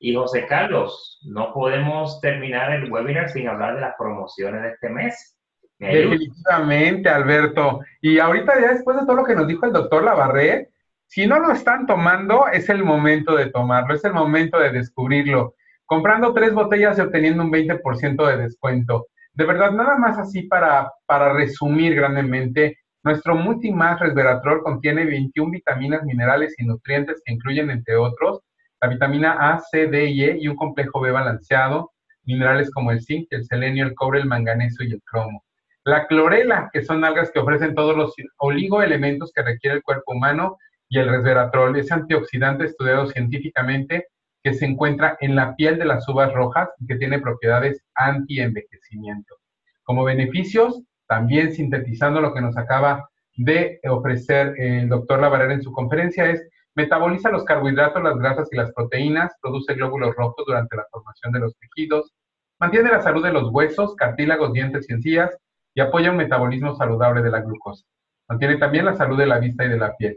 Y 0.00 0.14
José 0.14 0.46
Carlos, 0.46 1.20
no 1.22 1.52
podemos 1.52 2.20
terminar 2.20 2.72
el 2.72 2.90
webinar 2.90 3.28
sin 3.28 3.46
hablar 3.46 3.76
de 3.76 3.82
las 3.82 3.94
promociones 3.96 4.62
de 4.62 4.70
este 4.70 4.88
mes. 4.88 5.36
Definitivamente, 5.78 7.08
Alberto. 7.08 7.80
Y 8.00 8.18
ahorita 8.18 8.60
ya 8.60 8.72
después 8.72 8.98
de 8.98 9.06
todo 9.06 9.16
lo 9.16 9.24
que 9.24 9.36
nos 9.36 9.46
dijo 9.46 9.64
el 9.64 9.72
doctor 9.72 10.02
Lavarré, 10.02 10.70
si 11.06 11.26
no 11.26 11.38
lo 11.38 11.52
están 11.52 11.86
tomando, 11.86 12.48
es 12.48 12.68
el 12.68 12.82
momento 12.82 13.36
de 13.36 13.50
tomarlo, 13.50 13.94
es 13.94 14.04
el 14.04 14.12
momento 14.12 14.58
de 14.58 14.70
descubrirlo. 14.70 15.54
Comprando 15.86 16.32
tres 16.34 16.52
botellas 16.52 16.98
y 16.98 17.02
obteniendo 17.02 17.44
un 17.44 17.52
20% 17.52 18.26
de 18.26 18.36
descuento. 18.38 19.06
De 19.34 19.44
verdad, 19.44 19.70
nada 19.70 19.96
más 19.96 20.18
así 20.18 20.42
para, 20.42 20.92
para 21.06 21.32
resumir 21.32 21.94
grandemente, 21.94 22.79
nuestro 23.02 23.34
Multimax 23.34 24.00
Resveratrol 24.00 24.62
contiene 24.62 25.04
21 25.06 25.50
vitaminas, 25.50 26.04
minerales 26.04 26.54
y 26.58 26.64
nutrientes 26.64 27.22
que 27.24 27.32
incluyen, 27.32 27.70
entre 27.70 27.96
otros, 27.96 28.40
la 28.80 28.88
vitamina 28.88 29.32
A, 29.32 29.60
C, 29.60 29.86
D 29.86 30.06
y 30.06 30.24
E 30.24 30.38
y 30.38 30.48
un 30.48 30.56
complejo 30.56 31.00
B 31.00 31.10
balanceado, 31.10 31.92
minerales 32.24 32.70
como 32.70 32.90
el 32.90 33.02
zinc, 33.02 33.26
el 33.30 33.44
selenio, 33.44 33.86
el 33.86 33.94
cobre, 33.94 34.20
el 34.20 34.26
manganeso 34.26 34.84
y 34.84 34.92
el 34.92 35.02
cromo. 35.02 35.44
La 35.84 36.06
clorela, 36.06 36.68
que 36.72 36.84
son 36.84 37.04
algas 37.04 37.30
que 37.30 37.40
ofrecen 37.40 37.74
todos 37.74 37.96
los 37.96 38.14
oligoelementos 38.38 39.32
que 39.34 39.42
requiere 39.42 39.76
el 39.76 39.82
cuerpo 39.82 40.12
humano, 40.12 40.58
y 40.88 40.98
el 40.98 41.08
resveratrol, 41.08 41.78
es 41.78 41.90
antioxidante 41.92 42.64
estudiado 42.64 43.06
científicamente 43.06 44.08
que 44.42 44.54
se 44.54 44.66
encuentra 44.66 45.16
en 45.20 45.36
la 45.36 45.54
piel 45.54 45.78
de 45.78 45.84
las 45.84 46.08
uvas 46.08 46.32
rojas 46.32 46.68
y 46.78 46.86
que 46.86 46.96
tiene 46.96 47.20
propiedades 47.20 47.82
anti-envejecimiento. 47.94 49.36
Como 49.82 50.04
beneficios, 50.04 50.82
también 51.10 51.52
sintetizando 51.52 52.20
lo 52.20 52.32
que 52.32 52.40
nos 52.40 52.56
acaba 52.56 53.10
de 53.36 53.80
ofrecer 53.88 54.54
el 54.58 54.88
doctor 54.88 55.20
Lavarera 55.20 55.54
en 55.54 55.62
su 55.62 55.72
conferencia, 55.72 56.30
es 56.30 56.48
metaboliza 56.76 57.30
los 57.30 57.42
carbohidratos, 57.42 58.00
las 58.00 58.16
grasas 58.16 58.48
y 58.52 58.56
las 58.56 58.72
proteínas, 58.72 59.34
produce 59.42 59.74
glóbulos 59.74 60.14
rojos 60.14 60.44
durante 60.46 60.76
la 60.76 60.86
formación 60.88 61.32
de 61.32 61.40
los 61.40 61.56
tejidos, 61.58 62.14
mantiene 62.60 62.90
la 62.90 63.02
salud 63.02 63.24
de 63.24 63.32
los 63.32 63.50
huesos, 63.50 63.96
cartílagos, 63.96 64.52
dientes 64.52 64.88
y 64.88 64.92
encías, 64.92 65.36
y 65.74 65.80
apoya 65.80 66.12
un 66.12 66.16
metabolismo 66.16 66.76
saludable 66.76 67.22
de 67.22 67.30
la 67.30 67.40
glucosa. 67.40 67.84
Mantiene 68.28 68.58
también 68.58 68.84
la 68.84 68.94
salud 68.94 69.18
de 69.18 69.26
la 69.26 69.40
vista 69.40 69.64
y 69.64 69.68
de 69.68 69.78
la 69.78 69.96
piel. 69.96 70.16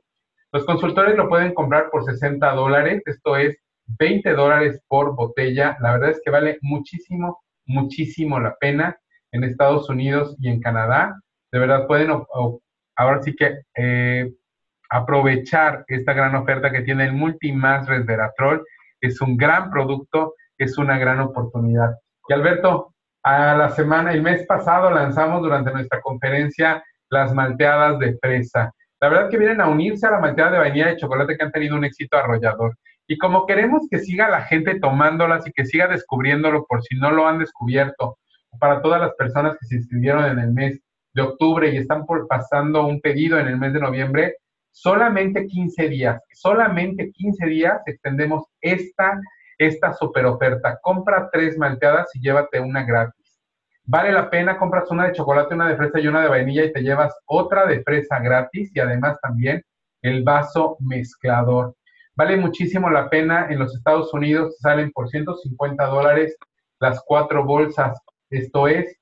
Los 0.51 0.63
consultores 0.63 1.17
lo 1.17 1.27
pueden 1.27 1.55
comprar 1.55 1.89
por 1.89 2.05
60 2.05 2.53
dólares, 2.53 3.01
esto 3.07 3.35
es 3.35 3.57
20 3.97 4.31
dólares 4.33 4.79
por 4.87 5.15
botella. 5.15 5.75
La 5.81 5.93
verdad 5.93 6.11
es 6.11 6.21
que 6.23 6.29
vale 6.29 6.59
muchísimo, 6.61 7.41
muchísimo 7.65 8.39
la 8.39 8.55
pena 8.57 8.95
en 9.33 9.43
Estados 9.43 9.89
Unidos 9.89 10.37
y 10.39 10.47
en 10.47 10.61
Canadá. 10.61 11.19
De 11.51 11.59
verdad 11.59 11.85
pueden 11.87 12.11
ahora 12.95 13.21
sí 13.21 13.35
que 13.35 13.63
eh, 13.75 14.31
aprovechar 14.89 15.83
esta 15.87 16.13
gran 16.13 16.35
oferta 16.35 16.71
que 16.71 16.81
tiene 16.81 17.05
el 17.05 17.13
Multimass 17.13 17.87
Resveratrol. 17.87 18.63
Es 19.01 19.19
un 19.19 19.35
gran 19.35 19.69
producto, 19.69 20.35
es 20.57 20.77
una 20.77 20.97
gran 20.97 21.19
oportunidad. 21.19 21.95
Y 22.29 22.33
Alberto, 22.33 22.93
a 23.23 23.55
la 23.55 23.69
semana, 23.69 24.13
el 24.13 24.21
mes 24.21 24.45
pasado 24.45 24.89
lanzamos 24.91 25.41
durante 25.41 25.71
nuestra 25.71 25.99
conferencia 26.01 26.83
las 27.09 27.33
malteadas 27.33 27.99
de 27.99 28.17
fresa. 28.21 28.71
La 29.01 29.09
verdad 29.09 29.29
que 29.29 29.37
vienen 29.37 29.61
a 29.61 29.67
unirse 29.67 30.07
a 30.07 30.11
la 30.11 30.19
malteada 30.19 30.51
de 30.51 30.57
vainilla 30.59 30.87
de 30.87 30.97
chocolate 30.97 31.35
que 31.35 31.43
han 31.43 31.51
tenido 31.51 31.75
un 31.75 31.83
éxito 31.83 32.17
arrollador. 32.17 32.75
Y 33.07 33.17
como 33.17 33.45
queremos 33.45 33.87
que 33.89 33.99
siga 33.99 34.29
la 34.29 34.43
gente 34.43 34.79
tomándolas 34.79 35.45
y 35.45 35.51
que 35.51 35.65
siga 35.65 35.87
descubriéndolo 35.87 36.65
por 36.65 36.83
si 36.83 36.95
no 36.95 37.11
lo 37.11 37.27
han 37.27 37.39
descubierto, 37.39 38.17
para 38.59 38.81
todas 38.81 39.01
las 39.01 39.13
personas 39.15 39.57
que 39.59 39.65
se 39.65 39.75
inscribieron 39.75 40.25
en 40.25 40.39
el 40.39 40.51
mes 40.51 40.81
de 41.13 41.21
octubre 41.21 41.71
y 41.71 41.77
están 41.77 42.05
pasando 42.27 42.85
un 42.85 42.99
pedido 43.01 43.39
en 43.39 43.47
el 43.47 43.57
mes 43.57 43.73
de 43.73 43.79
noviembre, 43.79 44.37
solamente 44.71 45.45
15 45.45 45.89
días, 45.89 46.21
solamente 46.33 47.11
15 47.11 47.45
días 47.45 47.81
extendemos 47.85 48.43
esta 48.61 49.19
esta 49.57 49.93
super 49.93 50.25
oferta. 50.25 50.79
Compra 50.81 51.29
tres 51.31 51.57
malteadas 51.57 52.09
y 52.15 52.21
llévate 52.21 52.59
una 52.59 52.83
gratis. 52.83 53.39
Vale 53.85 54.11
la 54.11 54.29
pena, 54.29 54.57
compras 54.57 54.89
una 54.91 55.07
de 55.07 55.13
chocolate, 55.13 55.55
una 55.55 55.69
de 55.69 55.75
fresa 55.75 55.99
y 55.99 56.07
una 56.07 56.21
de 56.21 56.29
vainilla 56.29 56.63
y 56.63 56.71
te 56.71 56.81
llevas 56.81 57.13
otra 57.25 57.65
de 57.65 57.83
fresa 57.83 58.19
gratis 58.19 58.71
y 58.73 58.79
además 58.79 59.19
también 59.21 59.61
el 60.01 60.23
vaso 60.23 60.77
mezclador. 60.79 61.75
Vale 62.15 62.37
muchísimo 62.37 62.89
la 62.89 63.09
pena. 63.09 63.47
En 63.49 63.59
los 63.59 63.75
Estados 63.75 64.13
Unidos 64.13 64.57
salen 64.59 64.91
por 64.91 65.09
150 65.09 65.85
dólares 65.85 66.37
las 66.79 67.01
cuatro 67.05 67.43
bolsas. 67.45 67.97
Esto 68.33 68.67
es, 68.67 68.97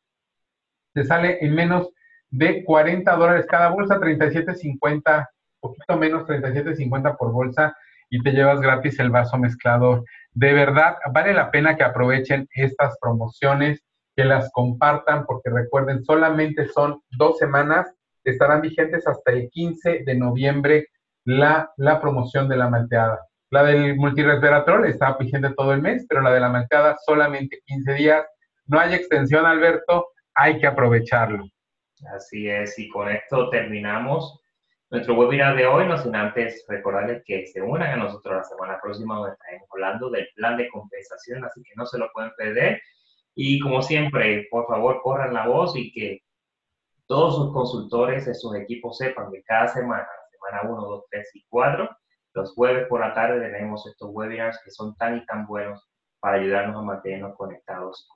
te 0.94 1.04
sale 1.04 1.38
en 1.42 1.56
menos 1.56 1.90
de 2.30 2.64
40 2.64 3.16
dólares 3.16 3.46
cada 3.48 3.70
bolsa, 3.70 4.00
37.50, 4.00 5.28
poquito 5.60 5.98
menos 5.98 6.28
37.50 6.28 7.18
por 7.18 7.32
bolsa 7.32 7.76
y 8.10 8.22
te 8.22 8.32
llevas 8.32 8.60
gratis 8.60 9.00
el 9.00 9.10
vaso 9.10 9.38
mezclador. 9.38 10.04
De 10.34 10.54
verdad, 10.54 10.98
vale 11.14 11.34
la 11.34 11.50
pena 11.50 11.78
que 11.78 11.84
aprovechen 11.84 12.48
estas 12.54 12.98
promociones, 13.00 13.84
que 14.16 14.26
las 14.26 14.52
compartan, 14.52 15.26
porque 15.26 15.50
recuerden, 15.50 16.04
solamente 16.04 16.68
son 16.68 17.02
dos 17.12 17.38
semanas, 17.38 17.94
estarán 18.26 18.62
vigentes 18.62 19.08
hasta 19.08 19.32
el 19.32 19.50
15 19.50 20.04
de 20.06 20.16
noviembre 20.16 20.88
la, 21.24 21.72
la 21.78 22.02
promoción 22.02 22.50
de 22.50 22.58
la 22.58 22.70
malteada. 22.70 23.20
La 23.50 23.64
del 23.64 23.96
multiresveratrol 23.96 24.86
está 24.86 25.16
vigente 25.18 25.54
todo 25.56 25.74
el 25.74 25.82
mes, 25.82 26.06
pero 26.08 26.22
la 26.22 26.32
de 26.32 26.40
la 26.40 26.50
malteada 26.50 26.98
solamente 27.06 27.60
15 27.66 27.94
días. 27.94 28.26
No 28.72 28.80
hay 28.80 28.94
extensión, 28.94 29.46
Alberto, 29.46 30.12
hay 30.34 30.58
que 30.58 30.66
aprovecharlo. 30.66 31.44
Así 32.16 32.48
es, 32.48 32.80
y 32.80 32.88
con 32.88 33.10
esto 33.10 33.50
terminamos 33.50 34.40
nuestro 34.90 35.16
webinar 35.16 35.58
de 35.58 35.68
hoy, 35.68 35.86
no 35.86 35.98
sin 35.98 36.16
antes 36.16 36.64
recordarles 36.70 37.22
que 37.26 37.46
se 37.48 37.62
unan 37.62 37.92
a 37.92 37.98
nosotros 37.98 38.34
la 38.38 38.44
semana 38.46 38.80
próxima 38.82 39.16
donde 39.16 39.34
estaremos 39.34 39.68
hablando 39.74 40.10
del 40.10 40.26
plan 40.36 40.56
de 40.56 40.70
compensación, 40.70 41.44
así 41.44 41.62
que 41.64 41.74
no 41.76 41.86
se 41.86 41.98
lo 41.98 42.10
pueden 42.14 42.32
perder. 42.38 42.82
Y 43.36 43.60
como 43.60 43.82
siempre, 43.82 44.48
por 44.50 44.66
favor, 44.68 45.02
corran 45.02 45.34
la 45.34 45.50
voz 45.50 45.76
y 45.76 45.92
que 45.92 46.22
todos 47.08 47.36
sus 47.36 47.52
consultores 47.52 48.24
sus 48.40 48.56
equipos 48.56 48.98
sepan 49.00 49.34
que 49.34 49.44
cada 49.44 49.68
semana, 49.68 50.08
semana 50.32 50.72
1, 50.72 50.82
2, 50.82 51.04
3 51.12 51.30
y 51.34 51.46
4, 51.50 51.90
los 52.36 52.54
jueves 52.54 52.88
por 52.88 53.02
la 53.02 53.14
tarde 53.14 53.52
tenemos 53.52 53.86
estos 53.86 54.12
webinars 54.14 54.62
que 54.64 54.72
son 54.72 54.96
tan 54.96 55.18
y 55.18 55.26
tan 55.26 55.46
buenos 55.46 55.86
para 56.22 56.38
ayudarnos 56.38 56.78
a 56.78 56.84
mantenernos 56.84 57.36
conectados 57.36 58.08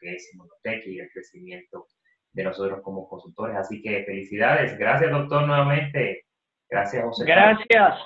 que 0.00 0.14
es 0.14 0.32
Inmunotech 0.32 0.86
y 0.86 1.00
el 1.00 1.10
crecimiento 1.10 1.86
de 2.32 2.44
nosotros 2.44 2.80
como 2.82 3.08
consultores. 3.08 3.56
Así 3.56 3.82
que 3.82 4.04
felicidades. 4.04 4.78
Gracias, 4.78 5.10
doctor, 5.10 5.46
nuevamente. 5.46 6.24
Gracias, 6.70 7.04
José. 7.04 7.24
Gracias. 7.24 7.98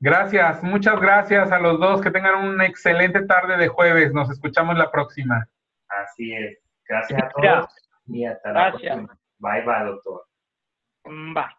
Gracias, 0.00 0.62
muchas 0.62 1.00
gracias 1.00 1.50
a 1.50 1.58
los 1.58 1.80
dos. 1.80 2.00
Que 2.00 2.10
tengan 2.10 2.44
una 2.44 2.66
excelente 2.66 3.26
tarde 3.26 3.56
de 3.56 3.68
jueves. 3.68 4.12
Nos 4.12 4.30
escuchamos 4.30 4.76
la 4.78 4.90
próxima. 4.90 5.48
Así 5.88 6.34
es. 6.34 6.58
Gracias 6.88 7.22
a 7.22 7.28
todos 7.28 7.66
y 8.06 8.24
hasta 8.24 8.52
la 8.52 8.70
próxima. 8.70 9.18
Bye, 9.38 9.62
bye, 9.62 9.84
doctor. 9.84 10.24
Bye. 11.04 11.57